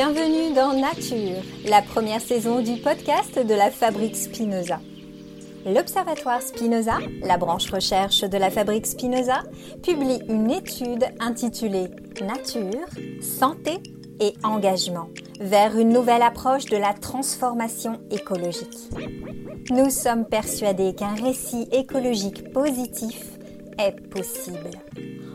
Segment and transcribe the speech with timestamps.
[0.00, 4.78] Bienvenue dans Nature, la première saison du podcast de la Fabrique Spinoza.
[5.66, 9.42] L'Observatoire Spinoza, la branche recherche de la Fabrique Spinoza,
[9.82, 11.88] publie une étude intitulée
[12.20, 12.86] Nature,
[13.20, 13.82] santé
[14.20, 15.08] et engagement
[15.40, 18.78] vers une nouvelle approche de la transformation écologique.
[19.70, 23.20] Nous sommes persuadés qu'un récit écologique positif
[23.80, 24.70] est possible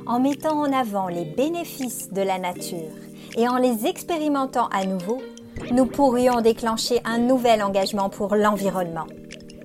[0.06, 2.94] en mettant en avant les bénéfices de la nature
[3.36, 5.22] et en les expérimentant à nouveau,
[5.72, 9.08] nous pourrions déclencher un nouvel engagement pour l'environnement.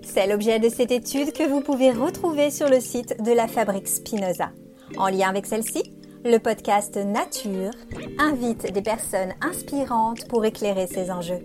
[0.03, 3.89] C'est l'objet de cette étude que vous pouvez retrouver sur le site de la Fabrique
[3.89, 4.51] Spinoza.
[4.97, 5.95] En lien avec celle-ci,
[6.25, 7.71] le podcast Nature
[8.19, 11.43] invite des personnes inspirantes pour éclairer ces enjeux.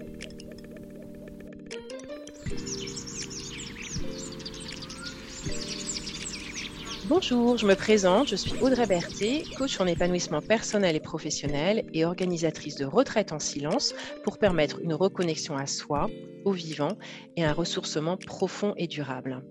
[7.06, 12.06] Bonjour, je me présente, je suis Audrey Berthet, coach en épanouissement personnel et professionnel et
[12.06, 16.08] organisatrice de retraite en silence pour permettre une reconnexion à soi,
[16.46, 16.98] au vivant
[17.36, 19.44] et un ressourcement profond et durable.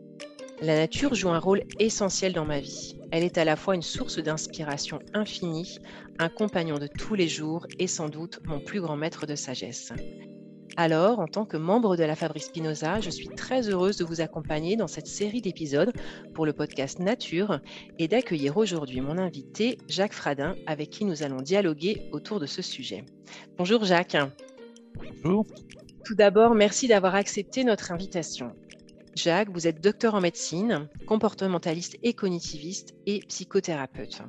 [0.62, 2.96] La nature joue un rôle essentiel dans ma vie.
[3.10, 5.78] Elle est à la fois une source d'inspiration infinie,
[6.18, 9.92] un compagnon de tous les jours et sans doute mon plus grand maître de sagesse.
[10.76, 14.22] Alors, en tant que membre de la Fabrique Spinoza, je suis très heureuse de vous
[14.22, 15.92] accompagner dans cette série d'épisodes
[16.32, 17.60] pour le podcast Nature
[17.98, 22.62] et d'accueillir aujourd'hui mon invité Jacques Fradin avec qui nous allons dialoguer autour de ce
[22.62, 23.04] sujet.
[23.58, 24.16] Bonjour Jacques.
[24.94, 25.46] Bonjour.
[26.06, 28.52] Tout d'abord, merci d'avoir accepté notre invitation.
[29.14, 34.22] Jacques, vous êtes docteur en médecine, comportementaliste et cognitiviste et psychothérapeute.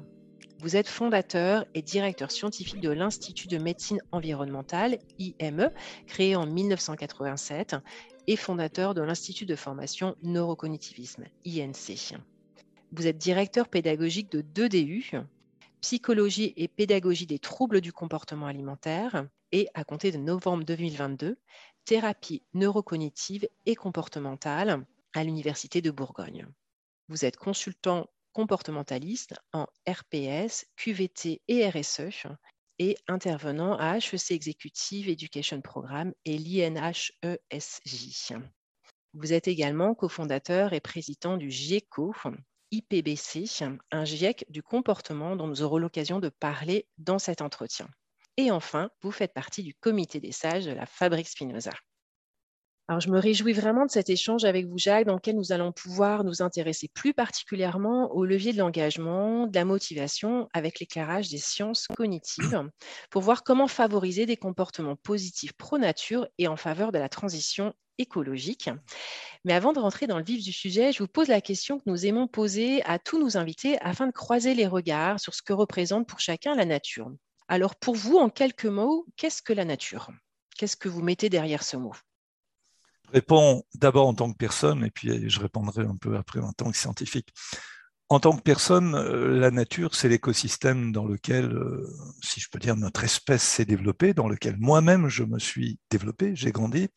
[0.63, 5.69] Vous êtes fondateur et directeur scientifique de l'Institut de médecine environnementale, IME,
[6.07, 7.75] créé en 1987,
[8.27, 12.15] et fondateur de l'Institut de formation neurocognitivisme, INC.
[12.93, 15.11] Vous êtes directeur pédagogique de deux DU,
[15.81, 21.35] psychologie et pédagogie des troubles du comportement alimentaire, et à compter de novembre 2022,
[21.83, 26.47] thérapie neurocognitive et comportementale à l'Université de Bourgogne.
[27.09, 32.27] Vous êtes consultant comportementaliste en RPS, QVT et RSE
[32.79, 38.33] et intervenant à HEC Executive Education Programme et l'INHESJ.
[39.13, 42.13] Vous êtes également cofondateur et président du GIECO,
[42.71, 43.45] IPBC,
[43.91, 47.87] un GIEC du comportement dont nous aurons l'occasion de parler dans cet entretien.
[48.37, 51.71] Et enfin, vous faites partie du comité des sages de la Fabrique Spinoza.
[52.99, 56.23] Je me réjouis vraiment de cet échange avec vous, Jacques, dans lequel nous allons pouvoir
[56.23, 61.87] nous intéresser plus particulièrement au levier de l'engagement, de la motivation, avec l'éclairage des sciences
[61.95, 62.69] cognitives,
[63.09, 68.69] pour voir comment favoriser des comportements positifs pro-nature et en faveur de la transition écologique.
[69.45, 71.83] Mais avant de rentrer dans le vif du sujet, je vous pose la question que
[71.85, 75.53] nous aimons poser à tous nos invités afin de croiser les regards sur ce que
[75.53, 77.11] représente pour chacun la nature.
[77.47, 80.09] Alors, pour vous, en quelques mots, qu'est-ce que la nature?
[80.57, 81.93] Qu'est-ce que vous mettez derrière ce mot?
[83.13, 86.71] Réponds d'abord en tant que personne, et puis je répondrai un peu après en tant
[86.71, 87.29] que scientifique.
[88.09, 91.87] En tant que personne, euh, la nature, c'est l'écosystème dans lequel, euh,
[92.21, 96.35] si je peux dire, notre espèce s'est développée, dans lequel moi-même je me suis développé,
[96.35, 96.89] j'ai grandi,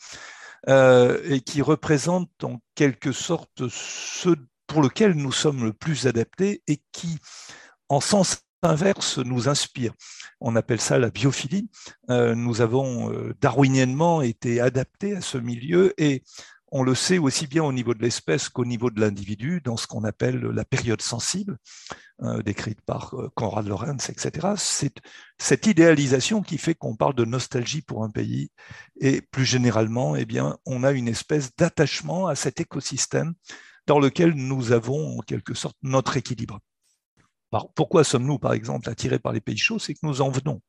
[0.68, 4.30] euh, et qui représente en quelque sorte ce
[4.66, 7.18] pour lequel nous sommes le plus adaptés et qui,
[7.88, 9.92] en sens inverse nous inspire.
[10.40, 11.70] On appelle ça la biophilie.
[12.10, 16.22] Euh, nous avons euh, darwiniennement été adaptés à ce milieu et
[16.72, 19.86] on le sait aussi bien au niveau de l'espèce qu'au niveau de l'individu, dans ce
[19.86, 21.58] qu'on appelle la période sensible,
[22.22, 24.48] euh, décrite par Conrad Lorenz, etc.
[24.56, 24.96] C'est
[25.38, 28.50] cette idéalisation qui fait qu'on parle de nostalgie pour un pays
[29.00, 33.34] et plus généralement, eh bien, on a une espèce d'attachement à cet écosystème
[33.86, 36.58] dans lequel nous avons en quelque sorte notre équilibre
[37.74, 39.78] pourquoi sommes-nous, par exemple, attirés par les pays chauds?
[39.78, 40.60] C'est que nous en venons.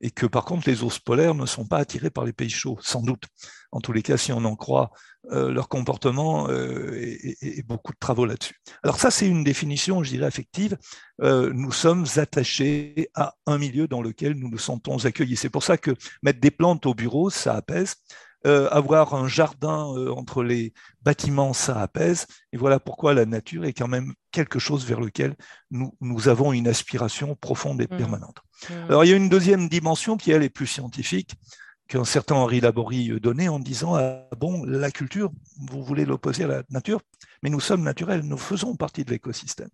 [0.00, 2.78] Et que, par contre, les ours polaires ne sont pas attirés par les pays chauds,
[2.82, 3.24] sans doute.
[3.72, 4.90] En tous les cas, si on en croit
[5.32, 8.54] euh, leur comportement euh, et, beaucoup de travaux là-dessus.
[8.84, 10.78] Alors ça, c'est une définition, je dirais, affective.
[11.20, 15.36] Euh, nous sommes attachés à un milieu dans lequel nous nous sentons accueillis.
[15.36, 15.90] C'est pour ça que
[16.22, 17.96] mettre des plantes au bureau, ça apaise.
[18.46, 20.72] Euh, avoir un jardin euh, entre les
[21.02, 22.26] bâtiments, ça apaise.
[22.52, 25.34] Et voilà pourquoi la nature est quand même quelque chose vers lequel
[25.72, 27.96] nous, nous avons une aspiration profonde et mmh.
[27.96, 28.36] permanente.
[28.70, 28.74] Mmh.
[28.88, 31.34] Alors il y a une deuxième dimension qui, elle, est plus scientifique
[31.88, 35.30] qu'un certain Henri Laborie euh, donnait en disant ah, bon, la culture,
[35.68, 37.00] vous voulez l'opposer à la nature,
[37.42, 39.68] mais nous sommes naturels, nous faisons partie de l'écosystème.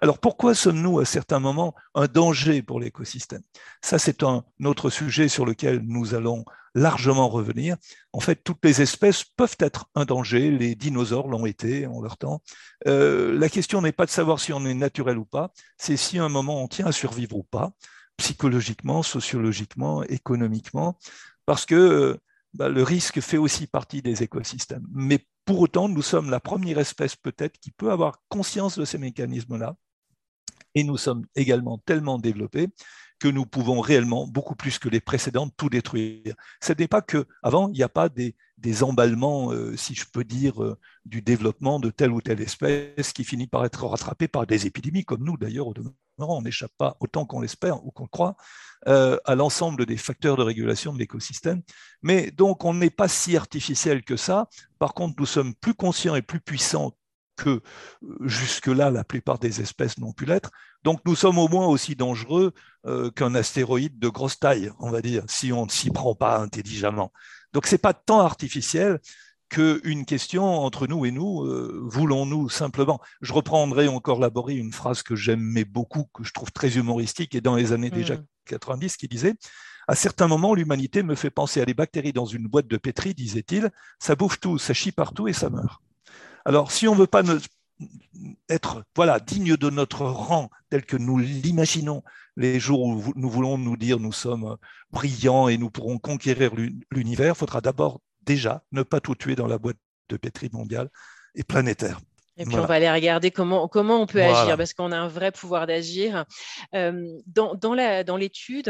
[0.00, 3.42] Alors pourquoi sommes-nous à certains moments un danger pour l'écosystème?
[3.80, 6.44] Ça, c'est un autre sujet sur lequel nous allons
[6.74, 7.76] largement revenir.
[8.12, 12.16] En fait, toutes les espèces peuvent être un danger, les dinosaures l'ont été en leur
[12.16, 12.42] temps.
[12.86, 16.18] Euh, la question n'est pas de savoir si on est naturel ou pas, c'est si
[16.18, 17.72] à un moment on tient à survivre ou pas
[18.18, 20.98] psychologiquement, sociologiquement, économiquement,
[21.52, 22.18] parce que
[22.54, 24.86] bah, le risque fait aussi partie des écosystèmes.
[24.90, 28.96] Mais pour autant, nous sommes la première espèce peut-être qui peut avoir conscience de ces
[28.96, 29.76] mécanismes-là.
[30.74, 32.68] Et nous sommes également tellement développés
[33.20, 36.34] que nous pouvons réellement, beaucoup plus que les précédentes, tout détruire.
[36.62, 38.34] Ce n'est pas que, avant, il n'y a pas des,
[38.82, 43.24] emballements, euh, si je peux dire, euh, du développement de telle ou telle espèce qui
[43.24, 45.94] finit par être rattrapée par des épidémies, comme nous d'ailleurs, au demeurant,
[46.28, 48.36] on n'échappe pas autant qu'on l'espère ou qu'on le croit
[48.88, 51.62] euh, à l'ensemble des facteurs de régulation de l'écosystème.
[52.02, 54.48] Mais donc, on n'est pas si artificiel que ça.
[54.78, 56.92] Par contre, nous sommes plus conscients et plus puissants
[57.36, 57.60] que
[58.20, 60.50] jusque-là, la plupart des espèces n'ont pu l'être.
[60.84, 62.52] Donc nous sommes au moins aussi dangereux
[62.86, 66.38] euh, qu'un astéroïde de grosse taille, on va dire, si on ne s'y prend pas
[66.38, 67.12] intelligemment.
[67.52, 69.00] Donc ce n'est pas tant artificiel
[69.52, 73.00] qu'une question entre nous et nous, euh, voulons-nous simplement?
[73.20, 77.42] Je reprendrai encore Laborie une phrase que j'aimais beaucoup, que je trouve très humoristique, et
[77.42, 78.16] dans les années déjà
[78.46, 78.96] 90, mmh.
[78.96, 79.34] qui disait
[79.88, 83.14] à certains moments, l'humanité me fait penser à des bactéries dans une boîte de pétri,
[83.14, 83.70] disait-il.
[83.98, 85.82] Ça bouffe tout, ça chie partout et ça meurt.
[86.44, 87.22] Alors, si on ne veut pas
[88.48, 92.02] être voilà, digne de notre rang tel que nous l'imaginons
[92.36, 94.56] les jours où nous voulons nous dire nous sommes
[94.92, 96.52] brillants et nous pourrons conquérir
[96.90, 99.78] l'univers, il faudra d'abord déjà ne pas tout tuer dans la boîte
[100.08, 100.88] de pétri mondiale
[101.34, 102.00] et planétaire.
[102.38, 105.08] Et puis on va aller regarder comment, comment on peut agir, parce qu'on a un
[105.08, 106.24] vrai pouvoir d'agir.
[106.72, 108.64] dans, dans l'étude,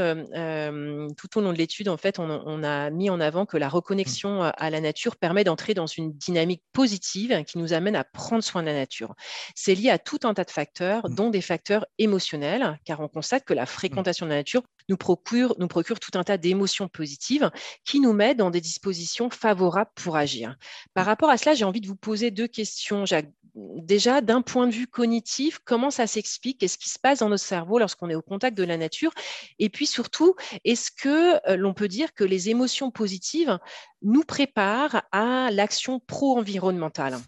[1.17, 4.43] tout au long de l'étude, en fait, on, a mis en avant que la reconnexion
[4.43, 8.63] à la nature permet d'entrer dans une dynamique positive qui nous amène à prendre soin
[8.63, 9.15] de la nature.
[9.55, 11.15] C'est lié à tout un tas de facteurs, mmh.
[11.15, 15.55] dont des facteurs émotionnels, car on constate que la fréquentation de la nature nous procure,
[15.59, 17.51] nous procure tout un tas d'émotions positives
[17.85, 20.57] qui nous mettent dans des dispositions favorables pour agir.
[20.95, 24.67] Par rapport à cela, j'ai envie de vous poser deux questions, Jacques déjà, d'un point
[24.67, 28.15] de vue cognitif, comment ça s'explique Qu'est-ce qui se passe dans notre cerveau lorsqu'on est
[28.15, 29.13] au contact de la nature?
[29.59, 30.35] Et puis surtout,
[30.65, 33.59] est-ce que euh, l'on peut dire que les émotions positives
[34.03, 37.19] nous préparent à l'action pro-environnementale?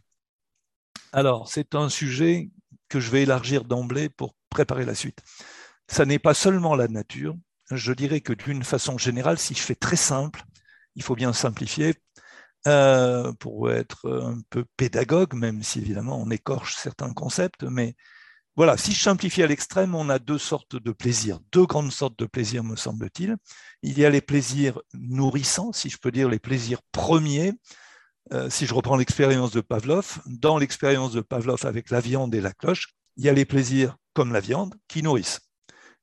[1.12, 2.50] Alors, c'est un sujet
[2.88, 5.20] que je vais élargir d'emblée pour préparer la suite.
[5.88, 7.36] Ça n'est pas seulement la nature.
[7.70, 10.42] Je dirais que d'une façon générale, si je fais très simple,
[10.96, 11.94] il faut bien simplifier,
[12.66, 17.62] euh, pour être un peu pédagogue, même si évidemment on écorche certains concepts.
[17.64, 17.94] Mais
[18.56, 22.18] voilà, si je simplifie à l'extrême, on a deux sortes de plaisirs, deux grandes sortes
[22.18, 23.36] de plaisirs, me semble-t-il.
[23.82, 27.52] Il y a les plaisirs nourrissants, si je peux dire les plaisirs premiers.
[28.32, 32.40] Euh, si je reprends l'expérience de Pavlov, dans l'expérience de Pavlov avec la viande et
[32.40, 35.40] la cloche, il y a les plaisirs comme la viande qui nourrissent.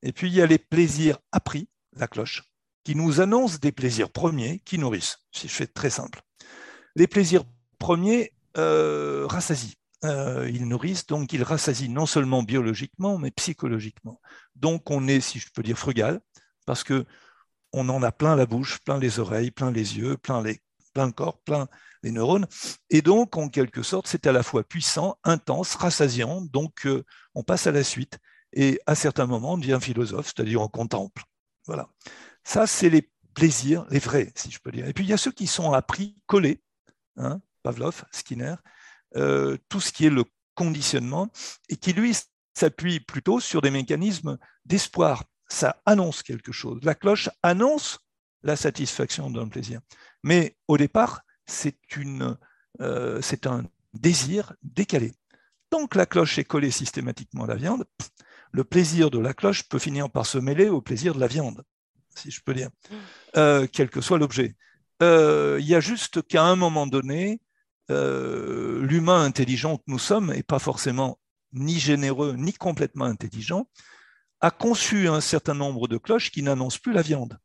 [0.02, 2.42] Et puis il y a les plaisirs appris, la cloche,
[2.84, 6.20] qui nous annoncent des plaisirs premiers qui nourrissent, si je fais très simple.
[6.96, 7.44] Les plaisirs
[7.78, 9.76] premiers euh, rassasient.
[10.04, 14.20] Euh, ils nourrissent, donc ils rassasient non seulement biologiquement, mais psychologiquement.
[14.56, 16.20] Donc on est, si je peux dire, frugal,
[16.66, 17.06] parce que
[17.72, 21.38] on en a plein la bouche, plein les oreilles, plein les yeux, plein le corps,
[21.42, 21.68] plein
[22.02, 22.46] les neurones.
[22.90, 26.42] Et donc, en quelque sorte, c'est à la fois puissant, intense, rassasiant.
[26.42, 28.18] Donc, euh, on passe à la suite.
[28.52, 31.22] Et à certains moments, on devient philosophe, c'est-à-dire on contemple.
[31.66, 31.88] Voilà.
[32.44, 34.86] Ça, c'est les plaisirs, les vrais, si je peux dire.
[34.86, 36.62] Et puis, il y a ceux qui sont appris, collés,
[37.16, 38.54] Hein, Pavlov, Skinner,
[39.16, 40.24] euh, tout ce qui est le
[40.54, 41.30] conditionnement,
[41.68, 42.16] et qui lui
[42.54, 45.24] s'appuie plutôt sur des mécanismes d'espoir.
[45.48, 46.80] Ça annonce quelque chose.
[46.82, 47.98] La cloche annonce
[48.42, 49.80] la satisfaction d'un plaisir.
[50.22, 51.76] Mais au départ, c'est
[52.80, 55.12] euh, un désir décalé.
[55.70, 57.84] Tant que la cloche est collée systématiquement à la viande,
[58.52, 61.64] le plaisir de la cloche peut finir par se mêler au plaisir de la viande,
[62.14, 62.94] si je peux dire, mmh.
[63.38, 64.54] euh, quel que soit l'objet.
[65.02, 67.40] Euh, il y a juste qu'à un moment donné,
[67.90, 71.18] euh, l'humain intelligent que nous sommes, et pas forcément
[71.52, 73.68] ni généreux ni complètement intelligent,
[74.40, 77.38] a conçu un certain nombre de cloches qui n'annoncent plus la viande.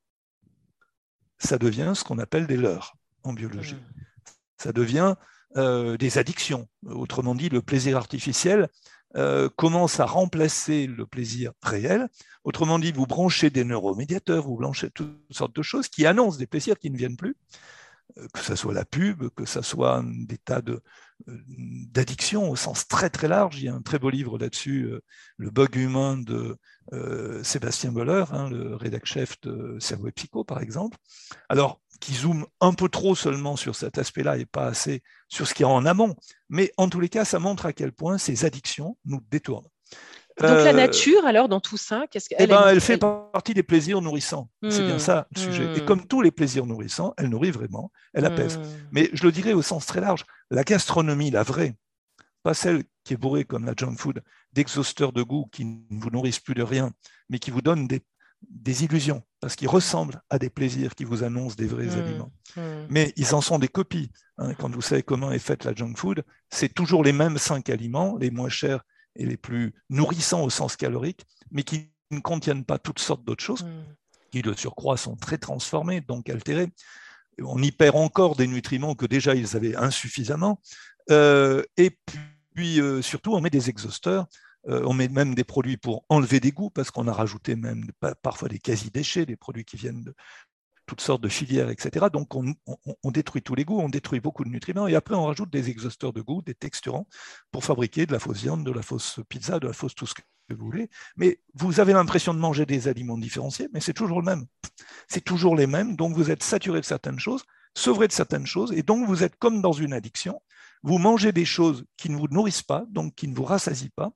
[1.39, 3.75] Ça devient ce qu'on appelle des leurres en biologie.
[3.75, 4.31] Mmh.
[4.57, 5.15] Ça devient
[5.55, 6.67] des addictions.
[6.85, 8.69] Autrement dit, le plaisir artificiel
[9.17, 12.07] euh, commence à remplacer le plaisir réel.
[12.43, 16.45] Autrement dit, vous branchez des neuromédiateurs, vous branchez toutes sortes de choses qui annoncent des
[16.45, 17.36] plaisirs qui ne viennent plus,
[18.19, 20.79] euh, que ce soit la pub, que ce soit des tas euh,
[21.25, 23.57] d'addiction au sens très très large.
[23.57, 24.91] Il y a un très beau livre là-dessus,
[25.38, 26.57] Le bug humain de
[27.43, 30.97] Sébastien Boller, hein, le rédac-chef de Cerveau et Psycho, par exemple.
[31.50, 35.53] Alors, qui zoome un peu trop seulement sur cet aspect-là et pas assez sur ce
[35.53, 36.15] qui est en amont.
[36.50, 39.67] Mais en tous les cas, ça montre à quel point ces addictions nous détournent.
[40.39, 43.55] Donc la euh, nature, alors, dans tout ça, qu'est-ce qu'elle eh ben, elle, fait partie
[43.55, 44.50] des plaisirs nourrissants.
[44.69, 45.00] C'est bien hmm.
[45.00, 45.63] ça le sujet.
[45.75, 45.86] Et hmm.
[45.86, 48.60] comme tous les plaisirs nourrissants, elle nourrit vraiment, elle apaise.
[48.60, 48.63] Hmm.
[48.91, 51.74] Mais je le dirais au sens très large, la gastronomie, la vraie,
[52.43, 54.22] pas celle qui est bourrée comme la junk food,
[54.53, 56.91] d'exhausteurs de goût qui ne vous nourrissent plus de rien,
[57.29, 58.03] mais qui vous donnent des,
[58.50, 62.00] des illusions, parce qu'ils ressemblent à des plaisirs qui vous annoncent des vrais Hmm.
[62.00, 62.32] aliments.
[62.56, 62.86] Hmm.
[62.89, 64.12] Mais ils en sont des copies.
[64.38, 64.53] hein.
[64.56, 68.17] Quand vous savez comment est faite la junk food, c'est toujours les mêmes cinq aliments,
[68.17, 68.84] les moins chers
[69.15, 73.44] et les plus nourrissants au sens calorique, mais qui ne contiennent pas toutes sortes d'autres
[73.44, 73.84] choses, Hmm.
[74.32, 76.70] qui de surcroît sont très transformés, donc altérés.
[77.44, 80.60] On y perd encore des nutriments que déjà ils avaient insuffisamment.
[81.12, 81.98] Euh, et
[82.53, 84.25] puis euh, surtout, on met des exhausteurs,
[84.65, 88.15] on met même des produits pour enlever des goûts, parce qu'on a rajouté même pa-
[88.15, 90.13] parfois des quasi-déchets, des produits qui viennent de
[90.85, 92.07] toutes sortes de filières, etc.
[92.11, 95.15] Donc on, on- on détruit tous les goûts, on détruit beaucoup de nutriments, et après
[95.15, 97.07] on rajoute des exhausteurs de goût, des texturants,
[97.51, 100.13] pour fabriquer de la fausse viande, de la fausse pizza, de la fausse tout ce
[100.13, 100.89] que vous voulez.
[101.17, 104.45] Mais vous avez l'impression de manger des aliments différenciés, mais c'est toujours le même.
[105.09, 107.43] C'est toujours les mêmes, donc vous êtes saturé de certaines choses,
[107.75, 110.41] sevré de certaines choses, et donc vous êtes comme dans une addiction.
[110.84, 114.12] Vous mangez des choses qui ne vous nourrissent pas, donc qui ne vous rassasient pas.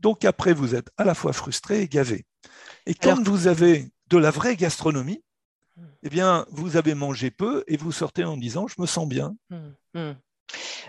[0.00, 2.24] Donc après, vous êtes à la fois frustré et gavé.
[2.86, 5.22] Et quand Alors- vous avez de la vraie gastronomie,
[6.02, 9.36] eh bien, vous avez mangé peu et vous sortez en disant je me sens bien.
[9.50, 10.12] Hmm, hmm.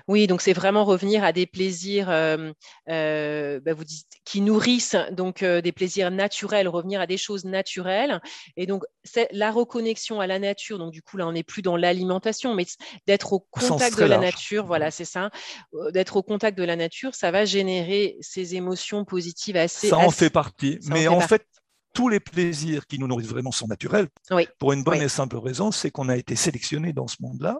[0.07, 2.51] Oui, donc c'est vraiment revenir à des plaisirs euh,
[2.89, 7.45] euh, bah, vous dites, qui nourrissent, donc euh, des plaisirs naturels, revenir à des choses
[7.45, 8.21] naturelles.
[8.57, 10.77] Et donc, c'est la reconnexion à la nature.
[10.77, 12.65] Donc, du coup, là, on n'est plus dans l'alimentation, mais
[13.07, 14.25] d'être au contact de la large.
[14.25, 14.65] nature.
[14.65, 15.31] Voilà, c'est ça.
[15.91, 19.89] D'être au contact de la nature, ça va générer ces émotions positives assez.
[19.89, 20.77] Ça en assez- fait partie.
[20.81, 21.27] ça en Mais fait en partie.
[21.29, 21.47] fait,
[21.93, 24.09] tous les plaisirs qui nous nourrissent vraiment sont naturels.
[24.29, 24.47] Oui.
[24.59, 25.05] Pour une bonne Oui.
[25.05, 27.59] et simple raison, c'est qu'on a été sélectionnés dans ce monde-là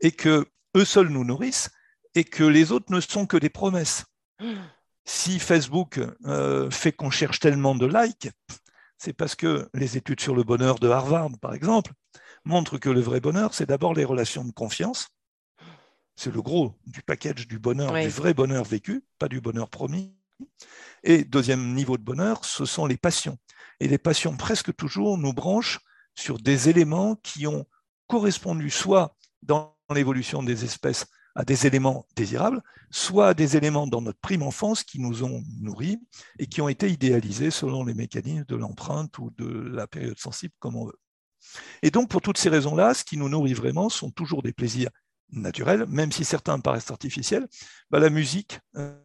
[0.00, 0.46] et que
[0.76, 1.70] eux seuls nous nourrissent
[2.14, 4.04] et que les autres ne sont que des promesses.
[5.04, 8.30] Si Facebook euh, fait qu'on cherche tellement de likes,
[8.98, 11.92] c'est parce que les études sur le bonheur de Harvard, par exemple,
[12.44, 15.08] montrent que le vrai bonheur, c'est d'abord les relations de confiance.
[16.16, 18.02] C'est le gros du package du bonheur, Oui.
[18.04, 20.14] du vrai bonheur vécu, pas du bonheur promis.
[21.04, 23.38] Et deuxième niveau de bonheur, ce sont les passions.
[23.80, 25.78] Et les passions, presque toujours, nous branchent
[26.16, 27.66] sur des éléments qui ont
[28.08, 34.02] correspondu soit dans l'évolution des espèces à des éléments désirables, soit à des éléments dans
[34.02, 35.98] notre prime enfance qui nous ont nourris
[36.38, 40.54] et qui ont été idéalisés selon les mécanismes de l'empreinte ou de la période sensible,
[40.58, 40.98] comme on veut.
[41.82, 44.90] Et donc, pour toutes ces raisons-là, ce qui nous nourrit vraiment sont toujours des plaisirs
[45.30, 47.46] naturels, même si certains paraissent artificiels.
[47.90, 48.58] Bah, la musique,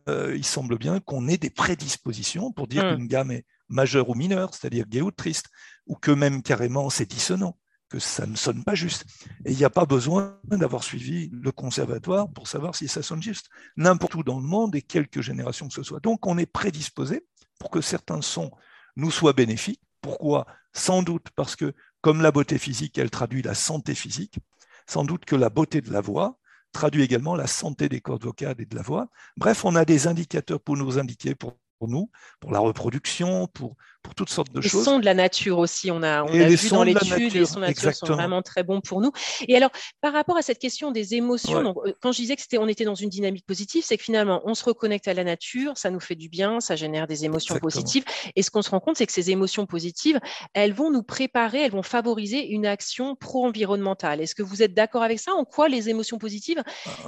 [0.10, 2.96] euh, il semble bien qu'on ait des prédispositions pour dire Mm.
[2.96, 5.48] qu'une gamme est majeure ou mineure, c'est-à-dire gaie ou triste,
[5.86, 7.58] ou que même carrément c'est dissonant,
[7.94, 9.06] que ça ne sonne pas juste.
[9.46, 13.22] Et il n'y a pas besoin d'avoir suivi le conservatoire pour savoir si ça sonne
[13.22, 13.50] juste.
[13.78, 16.00] N'importe où dans le monde et quelques générations que ce soit.
[16.00, 17.24] Donc on est prédisposé
[17.60, 18.50] pour que certains sons
[18.96, 19.80] nous soient bénéfiques.
[20.02, 20.48] Pourquoi?
[20.74, 24.40] Sans doute parce que comme la beauté physique, elle traduit la santé physique,
[24.88, 26.40] sans doute que la beauté de la voix
[26.72, 29.08] traduit également la santé des cordes vocales et de la voix.
[29.38, 32.10] Bref, on a des indicateurs pour nous indiquer, pour, pour nous,
[32.40, 34.84] pour la reproduction, pour, pour toutes sortes de Les choses.
[34.84, 37.24] sons de la nature aussi, on a, on Et a les vu dans l'étude, les
[37.24, 39.12] nature, sons de la nature sont vraiment très bons pour nous.
[39.48, 41.64] Et alors, par rapport à cette question des émotions, Ouais.
[41.64, 44.04] donc, euh, quand je disais que c'était, on était dans une dynamique positive, c'est que
[44.04, 47.26] finalement, on se reconnecte à la nature, ça nous fait du bien, ça génère des
[47.26, 47.82] émotions Exactement.
[47.82, 48.04] positives.
[48.36, 50.20] Et ce qu'on se rend compte, c'est que ces émotions positives,
[50.54, 54.20] elles vont nous préparer, elles vont favoriser une action pro-environnementale.
[54.22, 55.32] Est-ce que vous êtes d'accord avec ça?
[55.34, 56.62] En quoi les émotions positives,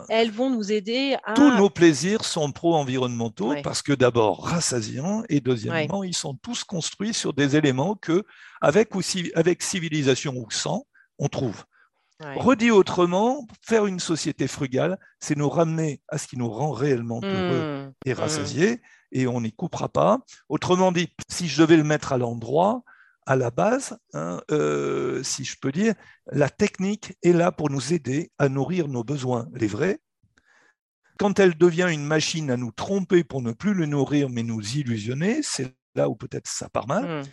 [0.09, 1.33] elles vont nous aider à...
[1.33, 3.61] Tous nos plaisirs sont pro-environnementaux Ouais.
[3.61, 8.23] parce que d'abord rassasiants et deuxièmement, ils sont tous construits sur des éléments que,
[8.61, 9.01] avec, ou
[9.33, 10.85] avec civilisation ou sans,
[11.17, 11.63] on trouve.
[12.23, 12.35] Ouais.
[12.35, 17.21] Redit autrement, faire une société frugale, c'est nous ramener à ce qui nous rend réellement
[17.23, 18.17] heureux Mmh, et mmh.
[18.17, 20.19] rassasiés et on n'y coupera pas.
[20.47, 22.83] Autrement dit, si je devais le mettre à l'endroit,
[23.25, 25.95] à la base, hein, euh, si je peux dire,
[26.31, 29.99] la technique est là pour nous aider à nourrir nos besoins, les vrais.
[31.17, 34.61] Quand elle devient une machine à nous tromper pour ne plus le nourrir, mais nous
[34.77, 37.05] illusionner, c'est là où peut-être ça part mal.
[37.05, 37.23] Mmh.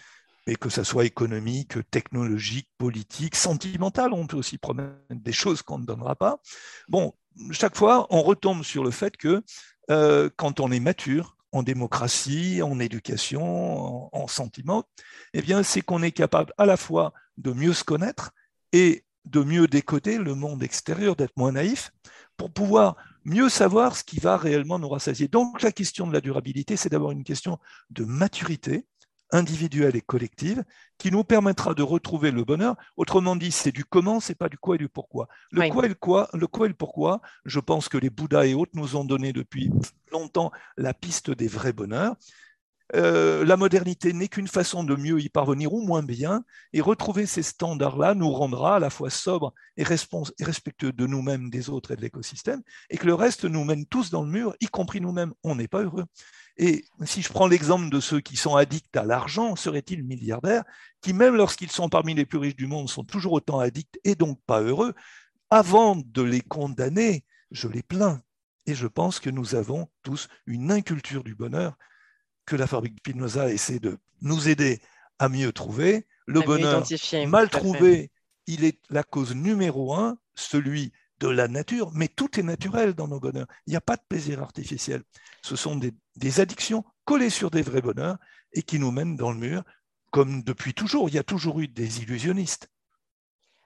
[0.47, 5.79] Mais que ça soit économique, technologique, politique, sentimental, on peut aussi promettre des choses qu'on
[5.79, 6.41] ne donnera pas.
[6.89, 7.15] Bon,
[7.53, 9.43] chaque fois, on retombe sur le fait que
[9.91, 14.85] euh, quand on est mature, en démocratie, en éducation, en, en sentiment,
[15.35, 18.33] eh bien, c'est qu'on est capable à la fois de mieux se connaître
[18.73, 21.93] et de mieux décoder le monde extérieur, d'être moins naïf,
[22.37, 25.29] pour pouvoir mieux savoir ce qui va réellement nous rassasier.
[25.29, 27.59] Donc, la question de la durabilité, c'est d'abord une question
[27.91, 28.87] de maturité
[29.33, 30.63] individuelle et collective
[30.99, 32.77] qui nous permettra de retrouver le bonheur.
[32.97, 35.27] Autrement dit, c'est du comment, c'est pas du quoi et du pourquoi.
[35.51, 35.69] Le Oui.
[35.71, 38.55] quoi et le quoi, le quoi et le pourquoi, je pense que les Bouddhas et
[38.55, 39.71] autres nous ont donné depuis
[40.13, 42.15] longtemps la piste des vrais bonheurs.
[42.95, 47.27] Euh, la modernité n'est qu'une façon de mieux y parvenir ou moins bien, et retrouver
[47.27, 51.93] ces standards-là nous rendra à la fois sobres et, et respectueux de nous-mêmes, des autres
[51.93, 55.01] et de l'écosystème, et que le reste nous mène tous dans le mur, y compris
[55.01, 55.33] nous-mêmes.
[55.43, 56.05] On n'est pas heureux.
[56.59, 60.65] Et si je prends l'exemple de ceux qui sont addicts à l'argent, seraient-ils milliardaires,
[61.01, 64.15] qui même lorsqu'ils sont parmi les plus riches du monde sont toujours autant addicts et
[64.15, 64.95] donc pas heureux,
[65.49, 68.21] avant de les condamner, je les plains.
[68.67, 71.77] Et je pense que nous avons tous une inculture du bonheur
[72.47, 74.81] que la fabrique Spinoza essaie de nous aider
[75.19, 76.07] à mieux trouver.
[76.27, 76.85] Le bonheur
[77.27, 78.11] mal trouvé,
[78.47, 83.07] il est la cause numéro un, celui de la nature, mais tout est naturel dans
[83.07, 83.47] nos bonheurs.
[83.67, 85.03] Il n'y a pas de plaisir artificiel.
[85.43, 88.19] Ce sont des, des, addictions collées sur des vrais bonheurs
[88.53, 89.63] et qui nous mènent dans le mur,
[90.11, 91.09] comme depuis toujours.
[91.09, 92.69] Il y a toujours eu des illusionnistes.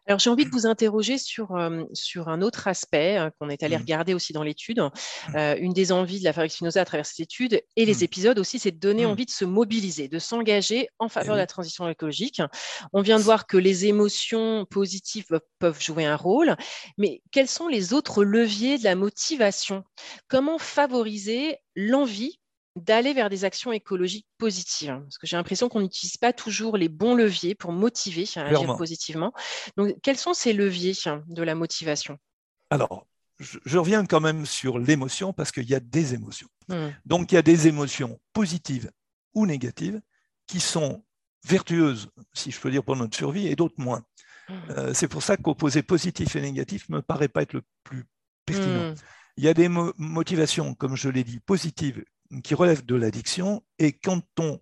[0.06, 3.62] Alors j'ai envie de vous interroger sur, euh, sur un autre aspect hein, qu'on est
[3.62, 3.80] allé mmh.
[3.80, 4.80] regarder aussi dans l'étude.
[4.80, 5.36] Mmh.
[5.36, 8.04] Euh, une des envies de la fabrique Spinoza à travers cette étude et les mmh.
[8.04, 11.46] épisodes aussi, c'est de donner envie de se mobiliser, de s'engager en faveur de la
[11.46, 12.40] transition écologique.
[12.92, 16.56] On vient de voir que les émotions positives peuvent jouer un rôle,
[16.98, 19.84] mais quels sont les autres leviers de la motivation?
[20.28, 22.38] Comment favoriser l'envie
[22.76, 24.90] d'aller vers des actions écologiques positives.
[24.90, 28.42] Hein, parce que j'ai l'impression qu'on n'utilise pas toujours les bons leviers pour motiver à
[28.42, 29.33] agir positivement.
[29.76, 32.18] Donc, quels sont ces leviers hein, de la motivation?
[32.71, 33.06] Alors,
[33.38, 36.49] je, reviens quand même sur l'émotion parce qu'il y a des émotions.
[36.68, 36.88] Mmh.
[37.06, 38.90] Donc, il y a des émotions positives
[39.35, 40.00] ou négatives
[40.47, 41.04] qui sont
[41.45, 44.04] vertueuses, si je peux dire, pour notre survie, et d'autres moins.
[44.49, 44.54] Mmh.
[44.71, 48.04] Euh, c'est pour ça qu'opposer positif et négatif ne me paraît pas être le plus
[48.45, 48.90] pertinent.
[48.90, 48.95] Mmh.
[49.38, 52.04] Il y a des motivations, comme je l'ai dit, positives
[52.42, 53.62] qui relève de l'addiction.
[53.78, 54.61] Et quand on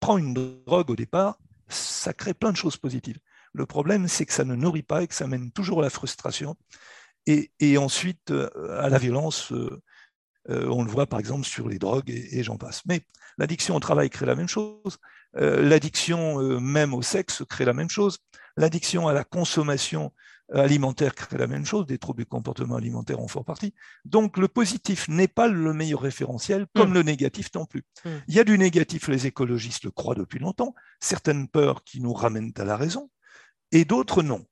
[0.00, 3.18] prend une drogue au départ, ça crée plein de choses positives.
[3.52, 5.90] Le problème, c'est que ça ne nourrit pas et que ça mène toujours à la
[5.90, 6.56] frustration
[7.26, 8.48] et, ensuite euh,
[8.80, 9.52] à la violence.
[9.52, 9.82] Euh,
[10.48, 12.82] euh, on le voit par exemple sur les drogues et, j'en passe.
[12.86, 13.00] Mais
[13.36, 14.98] l'addiction au travail crée la même chose.
[15.34, 18.18] l'addiction même au sexe crée la même chose.
[18.56, 20.12] L'addiction à la consommation
[20.52, 23.74] alimentaire crée la même chose, des troubles du comportement alimentaire en font partie.
[24.04, 26.94] Donc le positif n'est pas le meilleur référentiel, comme hmm.
[26.94, 27.84] le négatif non plus.
[28.04, 28.18] Hmm.
[28.28, 32.12] Il y a du négatif, les écologistes le croient depuis longtemps, certaines peurs qui nous
[32.12, 33.10] ramènent à la raison,
[33.72, 34.46] et d'autres non.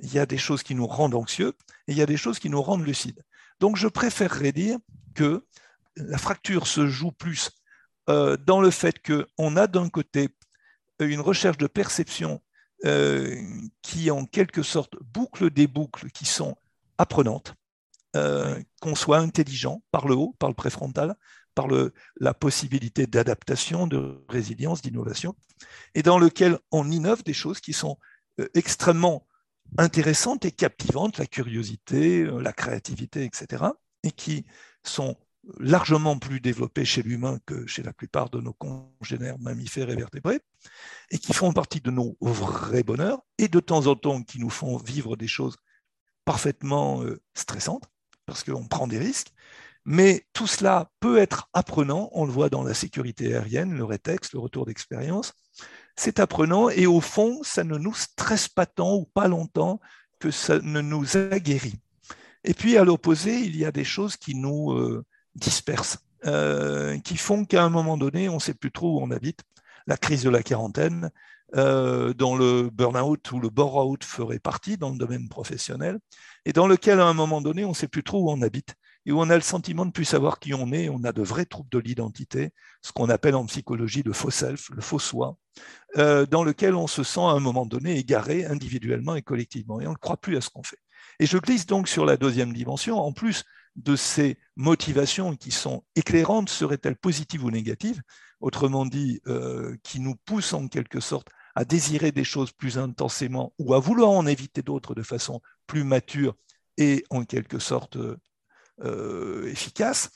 [0.00, 1.54] Il y a des choses qui nous rendent anxieux,
[1.88, 3.22] et il y a des choses qui nous rendent lucides.
[3.60, 4.78] Donc je préférerais dire
[5.14, 5.44] que
[5.96, 7.50] la fracture se joue plus
[8.08, 10.28] euh, dans le fait qu'on a d'un côté
[11.00, 12.40] une recherche de perception
[12.84, 13.40] euh,
[13.82, 16.56] qui en quelque sorte boucle des boucles qui sont
[16.98, 17.54] apprenantes,
[18.16, 21.14] euh, qu'on soit intelligent par le haut, par le préfrontal,
[21.54, 25.36] par le, la possibilité d'adaptation, de résilience, d'innovation,
[25.94, 27.98] et dans lequel on innove des choses qui sont
[28.40, 29.26] euh, extrêmement
[29.78, 33.64] intéressantes et captivantes, la curiosité, la créativité, etc.,
[34.02, 34.44] et qui
[34.82, 35.16] sont
[35.58, 40.40] largement plus développés chez l'humain que chez la plupart de nos congénères mammifères et vertébrés,
[41.10, 44.50] et qui font partie de nos vrais bonheurs, et de temps en temps qui nous
[44.50, 45.56] font vivre des choses
[46.24, 47.84] parfaitement euh, stressantes,
[48.26, 49.32] parce qu'on prend des risques.
[49.84, 54.32] Mais tout cela peut être apprenant, on le voit dans la sécurité aérienne, le rétexte,
[54.32, 55.32] le retour d'expérience.
[55.96, 59.80] C'est apprenant et au fond, ça ne nous stresse pas tant ou pas longtemps
[60.20, 61.80] que ça ne nous aguerrit.
[62.44, 67.16] Et puis à l'opposé, il y a des choses qui nous, euh, disperses, euh, qui
[67.16, 69.40] font qu'à un moment donné, on ne sait plus trop où on habite.
[69.86, 71.10] La crise de la quarantaine,
[71.56, 75.98] euh, dont le burn-out ou le bore-out ferait partie dans le domaine professionnel,
[76.44, 78.74] et dans lequel, à un moment donné, on ne sait plus trop où on habite,
[79.04, 81.12] et où on a le sentiment de ne plus savoir qui on est, on a
[81.12, 84.98] de vrais troubles de l'identité, ce qu'on appelle en psychologie le faux self, le faux
[84.98, 85.36] soi,
[85.98, 89.86] euh, dans lequel on se sent à un moment donné égaré individuellement et collectivement, et
[89.86, 90.78] on ne croit plus à ce qu'on fait.
[91.18, 93.44] Et je glisse donc sur la deuxième dimension, en plus
[93.76, 98.02] de ces motivations qui sont éclairantes seraient-elles positives ou négatives?
[98.40, 103.52] Autrement dit, euh, qui nous poussent en quelque sorte à désirer des choses plus intensément
[103.58, 106.34] ou à vouloir en éviter d'autres de façon plus mature
[106.76, 107.98] et en quelque sorte
[108.80, 110.10] euh, efficace,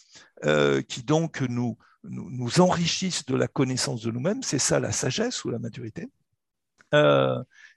[0.44, 4.42] euh, qui donc nous, nous, enrichissent de la connaissance de nous-mêmes.
[4.42, 6.08] C'est ça la sagesse ou la maturité?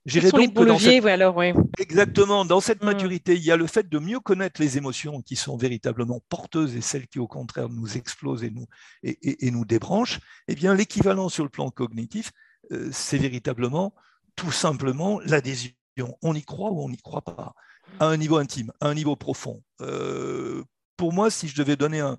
[0.08, 1.54] Quels sont les bons leviers alors, ouais.
[1.78, 2.46] Exactement.
[2.46, 2.88] Dans cette hmm.
[2.88, 6.76] maturité, il y a le fait de mieux connaître les émotions qui sont véritablement porteuses
[6.76, 8.66] et celles qui, au contraire, nous explosent et nous,
[9.04, 10.20] et, nous débranchent.
[10.48, 12.32] Eh bien, l'équivalent sur le plan cognitif,
[12.72, 13.94] euh, c'est véritablement,
[14.36, 15.72] tout simplement, l'adhésion.
[16.22, 17.54] On y croit ou on n'y croit pas,
[18.00, 19.62] à un niveau intime, à un niveau profond.
[19.82, 20.64] Euh,
[20.96, 22.18] pour moi, si je devais donner un,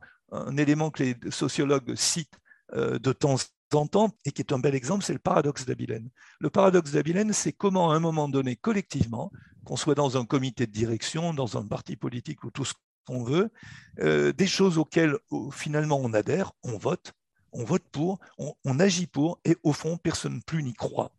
[0.56, 2.38] élément que les sociologues citent
[2.74, 3.36] euh, de temps
[3.76, 6.11] entend et qui est un bel exemple, c'est le paradoxe d'Abilène.
[6.38, 9.30] Le paradoxe d'Abilène, c'est comment à un moment donné, collectivement,
[9.64, 12.74] qu'on soit dans un comité de direction, dans un parti politique ou tout ce
[13.06, 13.50] qu'on veut,
[14.00, 15.16] euh, des choses auxquelles
[15.52, 17.12] finalement on adhère, on vote,
[17.52, 21.12] on vote pour, on, agit pour, et au fond, personne plus n'y croit.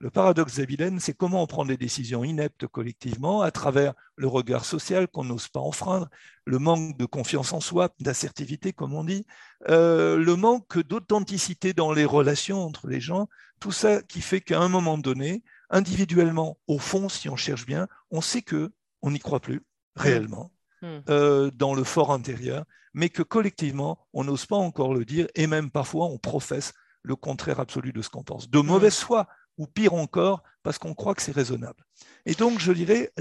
[0.00, 4.64] Le paradoxe d'Abilène, c'est comment on prend des décisions ineptes collectivement à travers le regard
[4.64, 6.08] social qu'on n'ose pas enfreindre,
[6.44, 9.26] le manque de confiance en soi, d'assertivité, comme on dit,
[9.68, 13.28] euh, le manque d'authenticité dans les relations entre les gens,
[13.60, 17.88] tout ça qui fait qu'à un moment donné, individuellement, au fond, si on cherche bien,
[18.10, 19.62] on sait que on n'y croit plus
[19.96, 20.50] réellement.
[20.80, 21.00] Hmm.
[21.10, 22.64] Euh, dans le fort intérieur,
[22.94, 27.16] mais que collectivement, on n'ose pas encore le dire, et même parfois on professe le
[27.16, 28.48] contraire absolu de ce qu'on pense.
[28.48, 29.06] De mauvaise hmm.
[29.06, 29.26] foi,
[29.58, 31.84] ou pire encore, parce qu'on croit que c'est raisonnable.
[32.26, 33.12] Et donc, je dirais,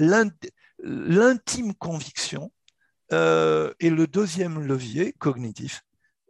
[0.80, 2.52] l'intime conviction
[3.12, 5.84] euh, est le deuxième levier cognitif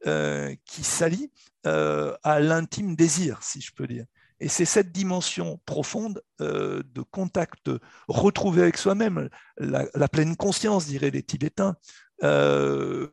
[0.06, 1.32] euh, qui s'allie
[1.64, 4.06] à l'intime désir, si je peux dire.
[4.40, 7.72] Et c'est cette dimension profonde euh, de contact
[8.08, 11.76] retrouvé avec soi-même, la, pleine conscience, diraient les Tibétains,
[12.24, 13.08] euh, euh,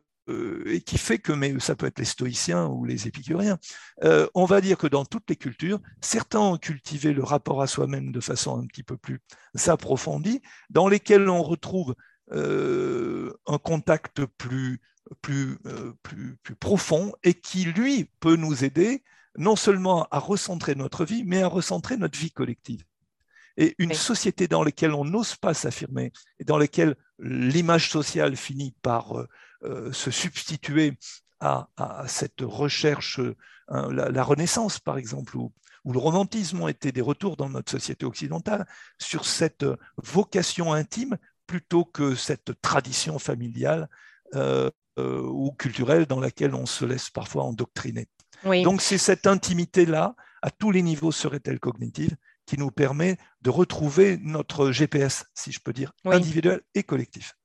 [0.65, 3.59] et qui fait que, mais ça peut être les stoïciens ou les épicuriens,
[4.33, 8.11] on va dire que dans toutes les cultures, certains ont cultivé le rapport à soi-même
[8.11, 9.21] de façon un petit peu plus
[9.67, 11.95] approfondie, dans lesquels on retrouve
[12.31, 14.81] un contact plus,
[15.21, 15.57] plus,
[16.01, 19.03] plus, plus profond et qui, lui, peut nous aider
[19.37, 22.83] non seulement à recentrer notre vie, mais à recentrer notre vie collective.
[23.57, 28.75] Et une société dans laquelle on n'ose pas s'affirmer et dans laquelle l'image sociale finit
[28.81, 29.54] par euh, euh,
[29.91, 30.97] se substituer
[31.39, 31.67] à,
[32.07, 33.19] cette recherche,
[33.67, 35.51] hein, la, Renaissance par exemple, où,
[35.85, 38.65] le romantisme ont été des retours dans notre société occidentale
[38.97, 39.65] sur cette
[39.97, 43.87] vocation intime plutôt que cette tradition familiale
[44.33, 48.07] euh, ou culturelle dans laquelle on se laisse parfois endoctriner.
[48.43, 54.17] Donc c'est cette intimité-là, à tous les niveaux serait-elle cognitive, qui nous permet de retrouver
[54.21, 57.35] notre GPS, si je peux dire, individuel et collectif.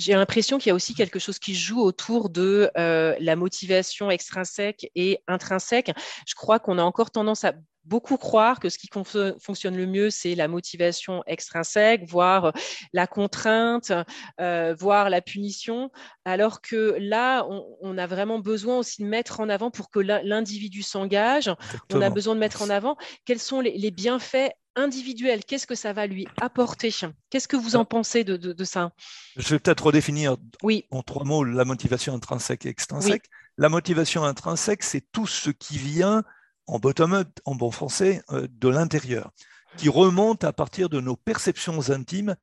[0.00, 4.10] J'ai l'impression qu'il y a aussi quelque chose qui joue autour de euh, la motivation
[4.10, 5.92] extrinsèque et intrinsèque.
[6.26, 7.52] Je crois qu'on a encore tendance à
[7.84, 12.50] beaucoup croire que ce qui fonctionne le mieux, c'est la motivation extrinsèque, voire euh,
[12.94, 13.92] la contrainte,
[14.40, 15.90] euh, voire la punition,
[16.24, 17.46] alors que là,
[17.82, 21.50] on, a vraiment besoin aussi de mettre en avant pour que l'individu s'engage.
[21.92, 25.44] On a besoin de mettre en avant quels sont les, bienfaits individuels.
[25.44, 26.92] Qu'est-ce que ça va lui apporter?
[27.30, 28.92] Qu'est-ce que vous en pensez de, ça?
[29.36, 30.86] Je vais peut-être redéfinir oui.
[30.90, 33.26] en trois mots la motivation intrinsèque et extrinsèque.
[33.58, 36.24] La motivation intrinsèque, c'est tout ce qui vient
[36.66, 39.32] en bottom-up, en bon français, euh, de l'intérieur,
[39.76, 42.36] qui remonte à partir de nos perceptions intimes.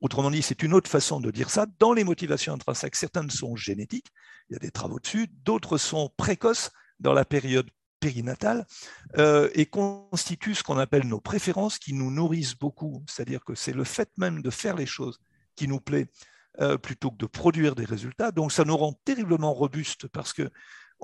[0.00, 1.66] Autrement dit, c'est une autre façon de dire ça.
[1.78, 4.08] Dans les motivations intrinsèques, certaines sont génétiques,
[4.50, 7.70] il y a des travaux dessus, d'autres sont précoces dans la période
[8.02, 8.66] périnatale
[9.16, 13.04] euh, et constituent ce qu'on appelle nos préférences qui nous nourrissent beaucoup.
[13.06, 15.20] C'est-à-dire que c'est le fait même de faire les choses
[15.54, 16.08] qui nous plaît
[16.60, 18.32] euh, plutôt que de produire des résultats.
[18.32, 20.50] Donc ça nous rend terriblement robustes parce que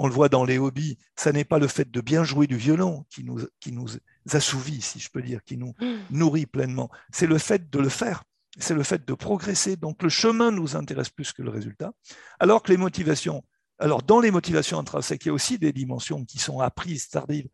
[0.01, 2.57] on le voit dans les hobbies, ça n'est pas le fait de bien jouer du
[2.57, 3.89] violon qui nous, qui nous
[4.33, 5.97] assouvit, si je peux dire, qui nous mm.
[6.11, 6.89] nourrit pleinement.
[7.13, 8.23] C'est le fait de le faire,
[8.59, 9.77] c'est le fait de progresser.
[9.77, 11.93] Donc le chemin nous intéresse plus que le résultat.
[12.39, 13.45] Alors que les motivations,
[13.79, 17.49] alors dans les motivations intrinsèques, il y a aussi des dimensions qui sont apprises, tardives,